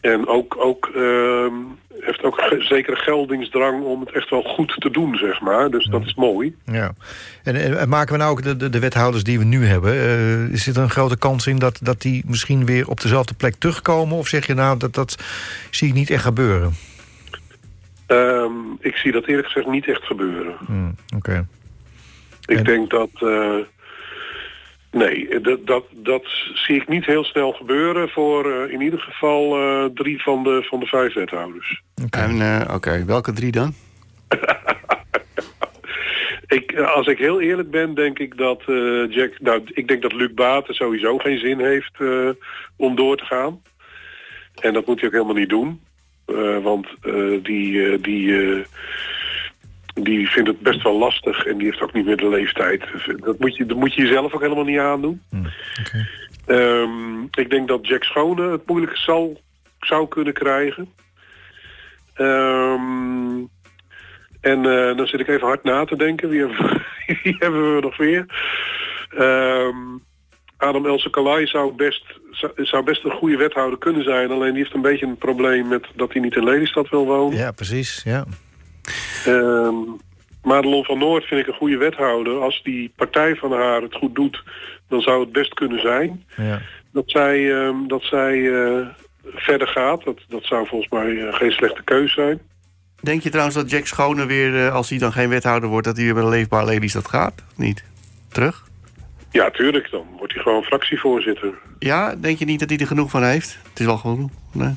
En 0.00 0.26
ook, 0.26 0.56
ook 0.58 0.90
ehm, 0.94 1.52
heeft 2.00 2.22
ook 2.22 2.40
ge- 2.40 2.62
zekere 2.62 2.96
geldingsdrang 2.96 3.82
om 3.84 4.00
het 4.00 4.12
echt 4.12 4.30
wel 4.30 4.42
goed 4.42 4.74
te 4.80 4.90
doen, 4.90 5.16
zeg 5.16 5.40
maar. 5.40 5.70
Dus 5.70 5.84
dat 5.86 6.02
is 6.06 6.14
mooi. 6.14 6.56
Ja. 6.64 6.92
En, 7.42 7.56
en, 7.56 7.78
en 7.78 7.88
maken 7.88 8.12
we 8.12 8.18
nou 8.18 8.30
ook 8.30 8.42
de, 8.42 8.56
de, 8.56 8.68
de 8.70 8.78
wethouders 8.78 9.24
die 9.24 9.38
we 9.38 9.44
nu 9.44 9.64
hebben, 9.66 9.92
eh, 9.92 10.48
is 10.52 10.66
er 10.66 10.78
een 10.78 10.90
grote 10.90 11.18
kans 11.18 11.46
in 11.46 11.58
dat, 11.58 11.78
dat 11.82 12.00
die 12.00 12.22
misschien 12.26 12.64
weer 12.66 12.88
op 12.88 13.00
dezelfde 13.00 13.34
plek 13.34 13.54
terugkomen? 13.58 14.16
Of 14.16 14.28
zeg 14.28 14.46
je 14.46 14.54
nou, 14.54 14.78
dat, 14.78 14.94
dat 14.94 15.16
zie 15.70 15.88
ik 15.88 15.94
niet 15.94 16.10
echt 16.10 16.22
gebeuren? 16.24 16.72
Ehm, 18.06 18.52
ik 18.80 18.96
zie 18.96 19.12
dat 19.12 19.26
eerlijk 19.26 19.46
gezegd 19.46 19.66
niet 19.70 19.88
echt 19.88 20.02
gebeuren. 20.04 20.54
Hmm, 20.66 20.94
Oké. 21.16 21.46
Ik 22.46 22.56
En- 22.58 22.64
denk 22.64 22.90
dat... 22.90 23.08
eh, 23.14 23.54
nee, 24.90 25.40
dat, 25.40 25.66
dat, 25.66 25.84
dat 25.92 26.22
zie 26.54 26.76
ik 26.76 26.88
niet 26.88 27.06
heel 27.06 27.24
snel 27.24 27.52
gebeuren 27.52 28.08
voor 28.08 28.52
eh, 28.52 28.72
in 28.72 28.80
ieder 28.80 29.00
geval 29.00 29.56
eh, 29.56 29.84
drie 29.94 30.22
van 30.22 30.42
de, 30.42 30.62
van 30.62 30.80
de 30.80 30.86
vijf 30.86 31.14
wethouders. 31.14 31.82
Oké. 32.04 32.18
En 32.18 32.40
eh, 32.40 32.74
oké, 32.74 33.04
welke 33.04 33.32
drie 33.32 33.52
dan? 33.52 33.72
Ik, 36.50 36.78
als 36.78 37.06
ik 37.06 37.18
heel 37.18 37.40
eerlijk 37.40 37.70
ben, 37.70 37.94
denk 37.94 38.18
ik 38.18 38.36
dat 38.36 38.62
eh, 38.66 39.10
Jack... 39.10 39.40
Nou, 39.40 39.62
ik 39.66 39.88
denk 39.88 40.02
dat 40.02 40.12
Luc 40.12 40.34
Baten 40.34 40.74
sowieso 40.74 41.18
geen 41.18 41.38
zin 41.38 41.60
heeft 41.60 41.94
eh, 41.98 42.28
om 42.76 42.96
door 42.96 43.16
te 43.16 43.24
gaan. 43.24 43.62
En 44.60 44.72
dat 44.72 44.86
moet 44.86 44.98
hij 44.98 45.06
ook 45.06 45.14
helemaal 45.14 45.34
niet 45.34 45.48
doen. 45.48 45.80
Eh, 46.26 46.58
want 46.62 46.86
eh, 47.02 47.42
die, 47.42 47.90
eh, 47.90 48.02
die, 48.02 48.52
eh, 48.52 48.64
die 49.94 50.28
vindt 50.28 50.48
het 50.48 50.60
best 50.60 50.82
wel 50.82 50.98
lastig 50.98 51.46
en 51.46 51.58
die 51.58 51.66
heeft 51.66 51.80
ook 51.80 51.92
niet 51.92 52.04
meer 52.04 52.16
de 52.16 52.28
leeftijd. 52.28 52.84
Dat 53.16 53.38
moet 53.38 53.56
je, 53.56 53.66
dat 53.66 53.76
moet 53.76 53.94
je 53.94 54.02
jezelf 54.02 54.34
ook 54.34 54.40
helemaal 54.40 54.64
niet 54.64 54.78
aandoen. 54.78 55.22
Oké. 55.80 56.08
Ehm, 56.46 57.22
ik 57.22 57.50
denk 57.50 57.68
dat 57.68 57.86
Jack 57.86 58.04
Schone 58.04 58.50
het 58.50 58.66
moeilijk 58.66 58.96
zal, 58.96 59.40
zou 59.80 60.08
kunnen 60.08 60.32
krijgen. 60.32 60.88
Ehm, 62.14 63.38
en 64.40 64.64
eh, 64.64 64.96
dan 64.96 65.06
zit 65.06 65.20
ik 65.20 65.28
even 65.28 65.46
hard 65.46 65.64
na 65.64 65.84
te 65.84 65.96
denken. 65.96 66.28
Wie 66.28 66.40
hebben, 66.40 66.82
wie 67.22 67.36
hebben 67.38 67.74
we 67.74 67.80
nog 67.80 67.96
weer? 67.96 68.26
Ehm, 69.10 69.76
Adam 70.56 70.86
Else 70.86 71.10
Kalai 71.10 71.46
zou 71.46 71.72
best, 71.72 72.04
zou, 72.30 72.52
zou 72.56 72.84
best 72.84 73.04
een 73.04 73.10
goede 73.10 73.36
wethouder 73.36 73.78
kunnen 73.78 74.04
zijn. 74.04 74.30
Alleen 74.30 74.52
die 74.52 74.62
heeft 74.62 74.74
een 74.74 74.82
beetje 74.82 75.06
een 75.06 75.18
probleem 75.18 75.68
met 75.68 75.86
dat 75.94 76.12
hij 76.12 76.22
niet 76.22 76.36
in 76.36 76.44
Lelystad 76.44 76.88
wil 76.88 77.06
wonen. 77.06 77.38
Ja, 77.38 77.50
precies. 77.50 78.02
Ja. 78.04 78.24
Ehm 79.26 79.74
Madelon 80.42 80.84
van 80.84 80.98
Noord 80.98 81.24
vind 81.24 81.40
ik 81.40 81.46
een 81.46 81.58
goede 81.58 81.76
wethouder. 81.76 82.40
Als 82.40 82.60
die 82.62 82.92
partij 82.96 83.34
van 83.34 83.52
haar 83.52 83.82
het 83.82 83.94
goed 83.94 84.14
doet, 84.14 84.42
dan 84.88 85.00
zou 85.00 85.20
het 85.20 85.32
best 85.32 85.54
kunnen 85.54 85.80
zijn 85.80 86.24
Ja. 86.36 86.60
dat 86.92 87.04
zij, 87.06 87.52
ehm, 87.52 87.86
dat 87.86 88.02
zij 88.02 88.52
eh, 88.52 88.86
verder 89.24 89.68
gaat. 89.68 90.04
Dat, 90.04 90.18
dat 90.28 90.44
zou 90.44 90.66
volgens 90.66 90.90
mij 90.90 91.26
eh, 91.26 91.34
geen 91.34 91.50
slechte 91.50 91.82
keus 91.84 92.14
zijn. 92.14 92.40
Denk 93.00 93.22
je 93.22 93.28
trouwens 93.30 93.56
dat 93.56 93.70
Jack 93.70 93.86
Schone 93.86 94.26
weer, 94.26 94.66
eh, 94.66 94.74
als 94.74 94.88
hij 94.88 94.98
dan 94.98 95.12
geen 95.12 95.28
wethouder 95.28 95.68
wordt... 95.68 95.86
dat 95.86 95.96
hij 95.96 96.04
weer 96.04 96.14
bij 96.14 96.22
de 96.22 96.28
Leefbaar 96.28 96.64
Lelystad 96.64 97.08
gaat? 97.08 97.32
Of 97.50 97.58
Niet? 97.58 97.84
Terug? 98.28 98.68
Ja, 99.30 99.50
tuurlijk. 99.50 99.90
Dan 99.90 100.06
wordt 100.18 100.32
hij 100.32 100.42
gewoon 100.42 100.62
fractievoorzitter. 100.62 101.54
Ja, 101.78 102.16
denk 102.16 102.38
je 102.38 102.44
niet 102.44 102.60
dat 102.60 102.68
hij 102.68 102.78
er 102.78 102.86
genoeg 102.86 103.10
van 103.10 103.24
heeft? 103.24 103.58
Het 103.68 103.80
is 103.80 103.86
wel 103.86 103.96
genoeg. 103.96 104.30
Nee. 104.52 104.74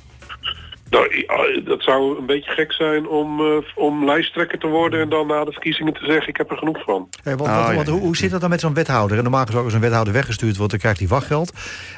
Nou, 0.93 1.25
ja, 1.27 1.61
dat 1.65 1.83
zou 1.83 2.17
een 2.19 2.25
beetje 2.25 2.51
gek 2.51 2.73
zijn 2.73 3.07
om, 3.07 3.39
eh, 3.39 3.45
om 3.75 4.05
lijsttrekker 4.05 4.59
te 4.59 4.67
worden... 4.67 5.01
en 5.01 5.09
dan 5.09 5.27
na 5.27 5.43
de 5.45 5.51
verkiezingen 5.51 5.93
te 5.93 6.05
zeggen, 6.05 6.27
ik 6.27 6.37
heb 6.37 6.51
er 6.51 6.57
genoeg 6.57 6.83
van. 6.83 7.09
Hey, 7.23 7.35
want, 7.35 7.49
Oh, 7.49 7.83
ja. 7.85 7.91
hoe, 7.91 7.99
hoe 8.01 8.17
zit 8.17 8.31
dat 8.31 8.41
dan 8.41 8.49
met 8.49 8.59
zo'n 8.59 8.73
wethouder? 8.73 9.17
En 9.17 9.23
normaal 9.23 9.41
gesproken 9.41 9.65
als 9.65 9.73
een 9.75 9.81
wethouder 9.81 10.13
weggestuurd 10.13 10.55
wordt, 10.57 10.71
dan 10.71 10.79
krijgt 10.79 10.99
hij 10.99 11.07
wachtgeld. 11.07 11.53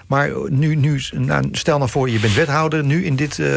Maar 0.08 0.30
nu, 0.50 0.76
nu 0.76 1.00
nou, 1.14 1.48
stel 1.52 1.78
nou 1.78 1.90
voor, 1.90 2.10
je 2.10 2.20
bent 2.20 2.34
wethouder 2.34 2.84
nu 2.84 3.04
in 3.06 3.16
dit 3.16 3.40
eh, 3.40 3.48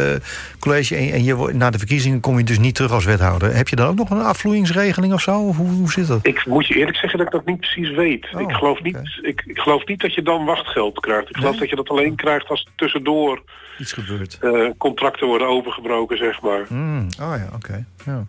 college... 0.59 0.97
en, 0.97 1.13
en 1.13 1.25
je, 1.25 1.35
wordt- 1.35 1.55
na 1.55 1.71
de 1.71 1.79
verkiezingen 1.79 2.21
kom 2.21 2.39
je 2.39 2.45
dus 2.45 2.59
niet 2.59 2.75
terug 2.75 2.93
als 2.93 3.05
wethouder. 3.05 3.55
Heb 3.55 3.69
je 3.69 3.77
dan 3.77 3.89
ook 3.89 3.97
nog 3.97 4.11
een 4.11 4.21
afvloeingsregeling 4.23 5.13
of 5.13 5.21
zo? 5.21 5.33
Hoe, 5.33 5.69
hoe 5.71 5.91
zit 5.93 6.07
dat? 6.09 6.19
Ik 6.27 6.47
moet 6.47 6.67
je 6.67 6.75
eerlijk 6.75 6.97
zeggen 6.97 7.19
dat 7.19 7.27
ik 7.27 7.33
dat 7.33 7.47
niet 7.47 7.61
precies 7.61 7.91
weet. 7.91 8.27
Oh, 8.35 8.41
ik, 8.41 8.51
geloof 8.53 8.83
niet, 8.83 9.19
ik, 9.23 9.43
ik 9.47 9.59
geloof 9.59 9.87
niet 9.87 10.01
dat 10.01 10.15
je 10.15 10.23
dan 10.23 10.45
wachtgeld 10.45 11.01
krijgt. 11.01 11.29
Ik 11.29 11.37
geloof 11.37 11.51
Nee? 11.51 11.61
dat 11.61 11.71
je 11.71 11.77
dat 11.77 11.89
alleen 11.89 12.15
krijgt 12.17 12.49
als 12.49 12.67
tussendoor 12.77 13.43
Iets 13.79 13.93
gebeurd. 13.93 14.39
eh, 14.41 14.67
contracten 14.79 15.28
worden 15.29 15.49
overgebroken, 15.49 16.17
zeg 16.19 16.41
maar. 16.43 16.61
Hmm, 16.69 17.07
oh 17.21 17.33
ja, 17.37 17.49
oké. 17.55 17.85
Ja. 18.05 18.25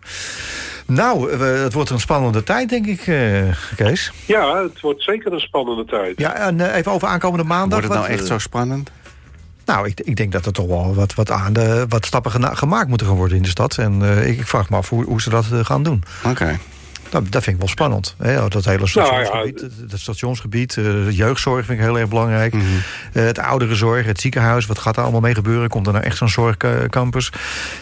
Nou, 0.86 1.38
we- 1.38 1.44
het 1.44 1.72
wordt 1.72 1.90
een 1.90 2.00
spannende 2.00 2.42
tijd, 2.42 2.68
denk 2.68 2.86
ik, 2.86 3.06
eh, 3.06 3.42
Kees. 3.76 4.12
Ja, 4.26 4.62
het 4.62 4.80
wordt 4.80 5.02
zeker 5.02 5.32
een 5.32 5.40
spannende 5.40 5.84
tijd. 5.84 6.18
Ja, 6.20 6.34
en 6.36 6.60
eh, 6.60 6.76
even 6.76 6.92
over 6.92 7.08
aankomende 7.08 7.44
maandag. 7.44 7.68
Wordt 7.78 7.84
het 7.84 7.92
nou 7.94 8.02
wat, 8.02 8.10
echt 8.12 8.20
eh, 8.22 8.26
zo 8.34 8.38
spannend? 8.38 8.90
Nou, 9.64 9.86
ik, 9.88 10.00
ik 10.00 10.16
denk 10.16 10.32
dat 10.32 10.46
er 10.46 10.52
toch 10.52 10.66
wel 10.66 10.94
wat, 10.94 11.14
wat, 11.14 11.30
aan 11.30 11.52
de, 11.52 11.86
wat 11.88 12.06
stappen 12.06 12.30
gena- 12.30 12.54
gemaakt 12.54 12.88
moeten 12.88 13.06
gaan 13.06 13.16
worden 13.16 13.36
in 13.36 13.42
de 13.42 13.48
stad. 13.48 13.78
En 13.78 14.02
eh, 14.02 14.28
ik, 14.28 14.38
ik 14.38 14.46
vraag 14.46 14.70
me 14.70 14.76
af 14.76 14.88
hoe, 14.88 15.04
hoe 15.04 15.20
ze 15.22 15.30
dat 15.30 15.46
gaan 15.62 15.82
doen. 15.82 16.02
Oké. 16.24 16.58
Dat 17.10 17.22
vind 17.30 17.46
ik 17.46 17.56
wel 17.58 17.68
spannend. 17.68 18.14
Hè? 18.18 18.48
Dat 18.48 18.64
hele 18.64 18.86
stationsgebied, 18.86 19.60
het, 19.60 19.72
het 19.90 20.00
stationsgebied 20.00 20.76
eh, 20.76 20.84
de 20.84 21.14
jeugdzorg 21.14 21.66
vind 21.66 21.78
ik 21.78 21.84
heel 21.84 21.98
erg 21.98 22.08
belangrijk. 22.08 22.54
Eh, 22.54 22.60
het 23.12 23.38
ouderenzorg, 23.38 24.06
het 24.06 24.20
ziekenhuis, 24.20 24.66
wat 24.66 24.78
gaat 24.78 24.94
daar 24.94 25.02
allemaal 25.02 25.20
mee 25.22 25.34
gebeuren? 25.34 25.68
Komt 25.68 25.86
er 25.86 25.92
nou 25.92 26.04
echt 26.04 26.16
zo'n 26.16 26.28
zorgcampus? 26.28 27.32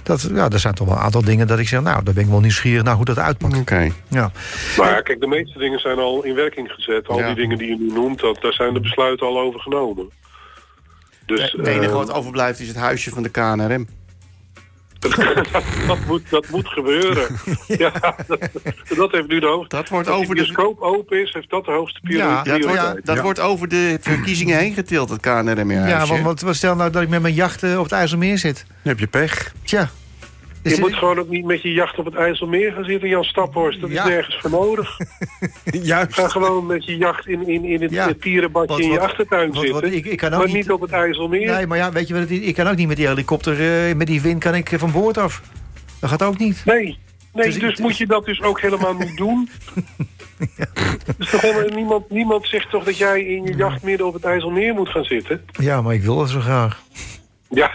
Dat, 0.02 0.28
ja, 0.34 0.48
er 0.48 0.58
zijn 0.58 0.74
toch 0.74 0.86
wel 0.86 0.96
een 0.96 1.02
aantal 1.02 1.24
dingen 1.24 1.46
dat 1.46 1.58
ik 1.58 1.68
zeg, 1.68 1.80
nou, 1.82 2.04
daar 2.04 2.14
ben 2.14 2.22
ik 2.24 2.30
wel 2.30 2.40
nieuwsgierig 2.40 2.82
naar 2.82 2.94
hoe 2.94 3.04
dat 3.04 3.18
uitpakt. 3.18 3.56
Oké. 3.58 3.90
Ja. 4.08 4.30
Maar 4.76 4.90
ja, 4.90 5.00
kijk, 5.00 5.20
de 5.20 5.26
meeste 5.26 5.58
dingen 5.58 5.78
zijn 5.78 5.98
al 5.98 6.24
in 6.24 6.34
werking 6.34 6.70
gezet. 6.70 7.08
Al 7.08 7.18
Ja. 7.18 7.26
die 7.26 7.34
dingen 7.34 7.58
die 7.58 7.68
je 7.68 7.76
nu 7.78 7.92
noemt, 7.92 8.20
dat, 8.20 8.38
daar 8.42 8.52
zijn 8.52 8.74
de 8.74 8.80
besluiten 8.80 9.26
al 9.26 9.40
over 9.40 9.60
genomen. 9.60 10.10
Dus, 11.26 11.52
Het 11.56 11.66
enige 11.66 11.86
eh, 11.90 11.92
wat 11.92 12.12
overblijft 12.12 12.60
is 12.60 12.68
het 12.68 12.76
huisje 12.76 13.10
van 13.10 13.22
de 13.22 13.28
KNRM. 13.28 13.88
dat, 15.87 15.98
moet, 16.06 16.22
dat 16.30 16.48
moet 16.48 16.68
gebeuren. 16.68 17.26
ja, 17.66 17.92
dat, 18.26 18.38
dat 18.96 19.11
heeft 19.12 19.28
nu 19.28 19.40
de 19.40 19.46
hoogste... 19.46 19.76
Dat 19.76 19.88
wordt 19.88 20.08
Als 20.08 20.16
over 20.20 20.34
de 20.34 20.42
bioscoop 20.42 20.80
open 20.80 21.22
is, 21.22 21.32
heeft 21.32 21.50
dat 21.50 21.64
de 21.64 21.70
hoogste 21.70 22.00
Ja, 22.02 22.42
prioriteit. 22.42 22.62
Dat, 22.62 22.64
wordt, 22.64 22.96
Ja. 23.06 23.14
dat 23.14 23.22
wordt 23.22 23.40
over 23.40 23.68
de 23.68 23.98
verkiezingen 24.00 24.58
heen 24.58 24.74
getild, 24.74 25.11
het 25.11 25.20
KNRM. 25.20 25.70
Ja, 25.70 26.06
want, 26.06 26.22
want 26.22 26.40
wat 26.40 26.56
stel 26.56 26.74
nou 26.74 26.90
dat 26.90 27.02
ik 27.02 27.08
met 27.08 27.22
mijn 27.22 27.34
jacht 27.34 27.62
eh, 27.62 27.78
op 27.78 27.82
het 27.84 27.92
IJsselmeer 27.92 28.38
zit. 28.38 28.64
Dan 28.68 28.76
heb 28.82 28.98
je 28.98 29.06
pech. 29.06 29.52
Tja. 29.64 29.90
Je 30.62 30.76
moet 30.80 30.94
gewoon 30.94 31.18
ook 31.18 31.28
niet 31.28 31.44
met 31.44 31.62
je 31.62 31.72
jacht 31.72 31.98
op 31.98 32.04
het 32.04 32.14
IJsselmeer 32.14 32.72
gaan 32.72 32.84
zitten, 32.84 33.08
Jan 33.08 33.24
Staphorst. 33.24 33.80
Dat 33.80 33.90
Ja. 33.90 34.02
is 34.04 34.08
nergens 34.08 34.36
voor 34.40 34.50
nodig. 34.50 34.96
Juist. 35.82 36.14
Ga 36.14 36.28
gewoon 36.28 36.66
met 36.66 36.84
je 36.84 36.96
jacht 36.96 37.26
in, 37.26 37.48
in, 37.48 37.64
in 37.64 37.82
het 37.82 37.90
Ja. 37.90 38.06
ja. 38.08 38.14
tierenbadje 38.20 38.68
Wat- 38.74 38.80
in 38.80 38.90
je 38.90 39.00
achtertuin 39.00 39.52
wat- 39.52 39.62
zitten. 39.62 39.80
wat- 39.82 39.92
ik- 39.92 40.06
ik 40.06 40.16
kan 40.18 40.32
ook 40.32 40.38
maar 40.38 40.46
niet- 40.46 40.56
niet 40.56 40.70
op 40.70 40.80
het 40.80 40.90
IJsselmeer. 40.90 41.54
Nee, 41.54 41.66
maar 41.66 41.78
ja, 41.78 41.92
weet 41.92 42.08
je 42.08 42.14
wat? 42.14 42.30
Ik 42.30 42.54
kan 42.54 42.66
ook 42.68 42.76
niet 42.76 42.88
met 42.88 42.96
die 42.96 43.06
helikopter, 43.08 43.86
eh, 43.88 43.94
met 43.94 44.06
die 44.06 44.20
wind 44.20 44.40
kan 44.40 44.54
ik 44.54 44.72
eh, 44.72 44.78
van 44.78 44.92
boord 44.92 45.18
af. 45.18 45.42
Dat 46.00 46.10
gaat 46.10 46.22
ook 46.22 46.38
niet. 46.38 46.62
Nee, 46.64 46.98
nee 47.32 47.44
Dus 47.46 47.58
dus, 47.58 47.72
ik- 47.72 47.78
moet 47.78 47.96
je 47.96 48.06
dat 48.06 48.24
dus 48.24 48.42
ook 48.42 48.60
helemaal 48.60 48.94
niet 48.94 49.16
doen. 49.16 49.48
Dus 51.18 51.30
toch 51.30 51.40
helemaal, 51.40 51.74
niemand, 51.76 52.10
niemand 52.10 52.46
zegt 52.48 52.70
toch 52.70 52.84
dat 52.84 52.96
jij 52.98 53.20
in 53.24 53.42
je 53.44 53.54
jacht 53.56 53.82
midden 53.82 54.06
op 54.06 54.14
het 54.14 54.24
IJsselmeer 54.24 54.74
moet 54.74 54.88
gaan 54.88 55.04
zitten? 55.04 55.44
Ja, 55.52 55.82
maar 55.82 55.94
ik 55.94 56.02
wil 56.02 56.16
dat 56.16 56.30
zo 56.30 56.40
graag. 56.40 56.82
Ja, 57.50 57.70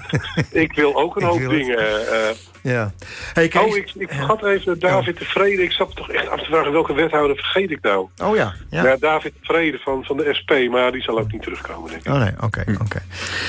ik 0.64 0.72
wil 0.74 0.94
ook 0.96 1.16
een 1.16 1.22
Ik 1.22 1.28
hoop 1.28 1.50
dingen. 1.50 1.78
eh. 2.12 2.34
Ja. 2.62 2.92
Hey, 3.32 3.48
Kees. 3.48 3.62
oh, 3.62 3.76
ik, 3.76 3.90
ik 3.98 4.08
vergat 4.10 4.44
even 4.44 4.78
David 4.78 5.18
de 5.18 5.24
Vrede. 5.24 5.62
Ik 5.62 5.72
zat 5.72 5.96
toch 5.96 6.10
echt 6.10 6.28
af 6.28 6.38
te 6.38 6.44
vragen 6.44 6.72
welke 6.72 6.94
wethouder 6.94 7.36
vergeet 7.36 7.70
ik 7.70 7.78
nou? 7.82 8.08
Oh 8.22 8.36
ja. 8.36 8.54
ja. 8.70 8.84
Ja, 8.84 8.96
David 8.96 9.32
de 9.32 9.38
Vrede 9.42 9.78
van, 9.78 10.04
van 10.04 10.16
de 10.16 10.34
SP, 10.38 10.50
maar 10.70 10.92
die 10.92 11.02
zal 11.02 11.18
ook 11.18 11.32
niet 11.32 11.42
terugkomen, 11.42 11.90
denk 11.90 12.04
ik. 12.06 12.12
Oh 12.12 12.18
nee, 12.18 12.30
oké, 12.40 12.64
oké. 12.82 13.02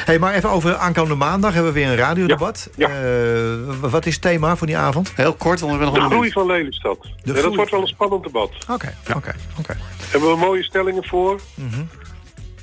Hey, 0.06 0.20
maar 0.20 0.34
even 0.34 0.50
over 0.50 0.76
aankomende 0.76 1.16
maandag 1.16 1.54
hebben 1.54 1.74
we 1.74 1.80
weer 1.80 1.88
een 1.90 1.96
radiodebat. 1.98 2.70
Ja, 2.76 2.90
Eh, 2.90 3.76
wat 3.82 4.06
is 4.06 4.14
het 4.14 4.22
thema 4.22 4.56
voor 4.56 4.68
die 4.68 4.78
avond? 4.78 5.14
Heel 5.16 5.34
kort, 5.34 5.60
want 5.60 5.72
we 5.74 5.78
hebben 5.78 5.94
De 5.94 6.00
nog 6.02 6.10
een 6.10 6.16
groei 6.18 6.32
van 6.32 6.46
Lelystad. 6.46 6.98
Ja, 7.24 7.34
dat 7.34 7.56
wordt 7.56 7.72
wel 7.72 7.82
een 7.82 7.88
spannend 7.88 8.24
debat. 8.24 8.52
Oké, 8.70 8.94
oké, 9.16 9.36
oké. 9.60 9.78
Hebben 10.12 10.30
we 10.30 10.36
mooie 10.38 10.64
stellingen 10.64 11.06
voor. 11.06 11.40
Mhm. 11.56 11.82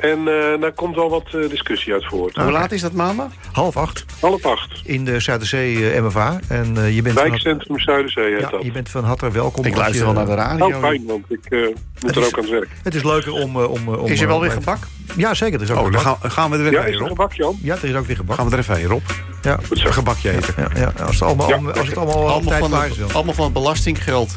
En 0.02 0.18
eh 0.28 0.60
daar 0.60 0.72
komt 0.72 0.94
wel 0.96 1.10
wat 1.10 1.24
eh, 1.34 1.48
discussie 1.48 1.92
uit 1.92 2.04
voort. 2.06 2.36
Hoe 2.36 2.50
laat 2.50 2.72
is 2.72 2.80
dat 2.80 2.92
maandag? 2.92 3.26
Half 3.52 3.76
acht 3.76 4.04
Half 4.20 4.44
acht. 4.46 4.80
in 4.84 5.04
de 5.04 5.20
Zuiderzee 5.20 5.90
eh, 5.90 6.02
MFA. 6.04 6.38
En 6.48 6.76
eh, 6.76 6.94
je 6.94 7.02
bent 7.02 7.18
van, 7.18 7.28
Wijkcentrum 7.28 7.78
Zuiderzee 7.78 8.32
heet 8.32 8.40
ja, 8.40 8.50
dat. 8.50 8.62
je 8.62 8.72
bent 8.72 8.88
van 8.88 9.04
harte 9.04 9.30
welkom. 9.30 9.64
Ik 9.64 9.76
luister 9.76 9.98
je- 9.98 10.04
wel 10.04 10.12
naar 10.12 10.26
de 10.26 10.34
radio. 10.34 10.66
Oh, 10.66 10.78
fijn, 10.80 11.04
want 11.06 11.24
ik 11.28 11.40
eh, 11.48 11.58
moet 12.00 12.10
is- 12.10 12.16
er 12.16 12.26
ook 12.26 12.34
aan 12.36 12.40
het 12.42 12.50
werk. 12.50 12.68
Het 12.82 12.94
is 12.94 13.02
leuker 13.02 13.32
om... 13.32 13.56
om, 13.56 13.88
om 13.88 14.06
Is 14.06 14.20
er 14.20 14.26
wel 14.26 14.40
weer 14.40 14.50
gebak? 14.50 14.78
Ja, 15.16 15.34
zeker. 15.34 15.56
Er 15.58 15.62
is 15.64 15.70
ook 15.70 15.76
Oh, 15.86 15.92
dan 15.92 16.00
gebak. 16.00 16.18
gaan, 16.20 16.30
gaan 16.30 16.50
we 16.50 16.56
er 16.56 16.62
Ja, 16.62 16.68
even 16.78 16.84
is 16.88 16.92
heen, 16.94 17.02
er 17.02 17.08
gebak, 17.08 17.32
Jan? 17.32 17.58
Ja, 17.62 17.74
er 17.74 17.84
is 17.88 17.94
ook 17.94 18.06
weer 18.06 18.16
gebak. 18.16 18.36
Gaan 18.36 18.46
we 18.48 18.52
er 18.52 18.58
even 18.58 18.76
heen, 18.76 18.86
Rob. 18.86 19.02
Ja, 19.42 19.58
Goed 19.66 19.78
zo. 19.78 19.86
Een 19.86 19.92
gebakje 19.92 20.30
eten. 20.30 20.54
ja, 20.56 20.68
ja. 20.74 20.92
Als, 21.04 21.14
het 21.14 21.22
allemaal, 21.22 21.48
Ja, 21.48 21.56
als 21.70 21.86
het 21.88 21.96
allemaal, 21.96 22.28
Allemaal 22.28 22.40
tijd 22.58 22.64
van, 22.70 22.84
is 22.84 22.96
het, 22.96 23.14
allemaal 23.14 23.34
van 23.34 23.44
het 23.44 23.52
belastinggeld. 23.52 24.36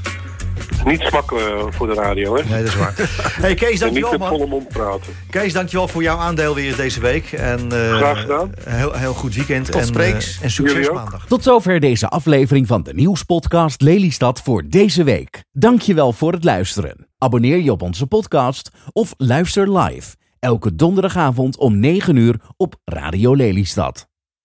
Niet 0.86 1.02
smakken 1.02 1.74
voor 1.74 1.88
de 1.88 1.94
radio, 1.94 2.36
hè? 2.36 2.44
Nee, 2.44 2.58
dat 2.64 2.68
is 2.74 2.76
waar. 2.76 2.94
Hey 3.42 3.54
Kees, 3.56 3.68
en 3.70 3.72
niet 3.72 3.80
dankjewel 3.80 4.12
met 4.12 4.20
man. 4.20 4.30
volle 4.30 4.48
mond 4.48 4.68
praten. 4.68 5.14
Kees, 5.30 5.54
dankjewel 5.54 5.88
voor 5.88 6.04
jouw 6.04 6.18
aandeel 6.18 6.56
weer 6.56 6.76
deze 6.76 7.00
week. 7.00 7.32
En, 7.32 7.72
eh, 7.72 7.96
Graag 7.96 8.22
gedaan. 8.22 8.52
Heel, 8.70 8.94
heel 8.94 9.14
goed 9.14 9.36
weekend. 9.36 9.66
Tot 9.72 9.82
en, 9.82 9.88
spreeks. 9.88 10.38
eh, 10.38 10.44
en 10.44 10.52
succes 10.52 10.90
maandag. 10.92 11.26
Tot 11.28 11.44
zover 11.44 11.80
deze 11.80 12.08
aflevering 12.08 12.68
van 12.68 12.84
de 12.84 12.94
nieuwspodcast 12.94 13.82
Lelystad 13.82 14.42
voor 14.42 14.64
deze 14.70 15.04
week. 15.04 15.44
Dankjewel 15.52 16.12
voor 16.14 16.32
het 16.32 16.44
luisteren. 16.44 17.08
Abonneer 17.18 17.58
je 17.62 17.72
op 17.72 17.82
onze 17.82 18.08
podcast 18.08 18.72
of 18.94 19.14
luister 19.18 19.78
live. 19.80 20.16
Elke 20.40 20.76
donderdagavond 20.76 21.58
om 21.58 21.80
9 21.80 22.16
uur 22.16 22.36
op 22.58 22.76
Radio 22.86 23.36
Lelystad. 23.36 24.08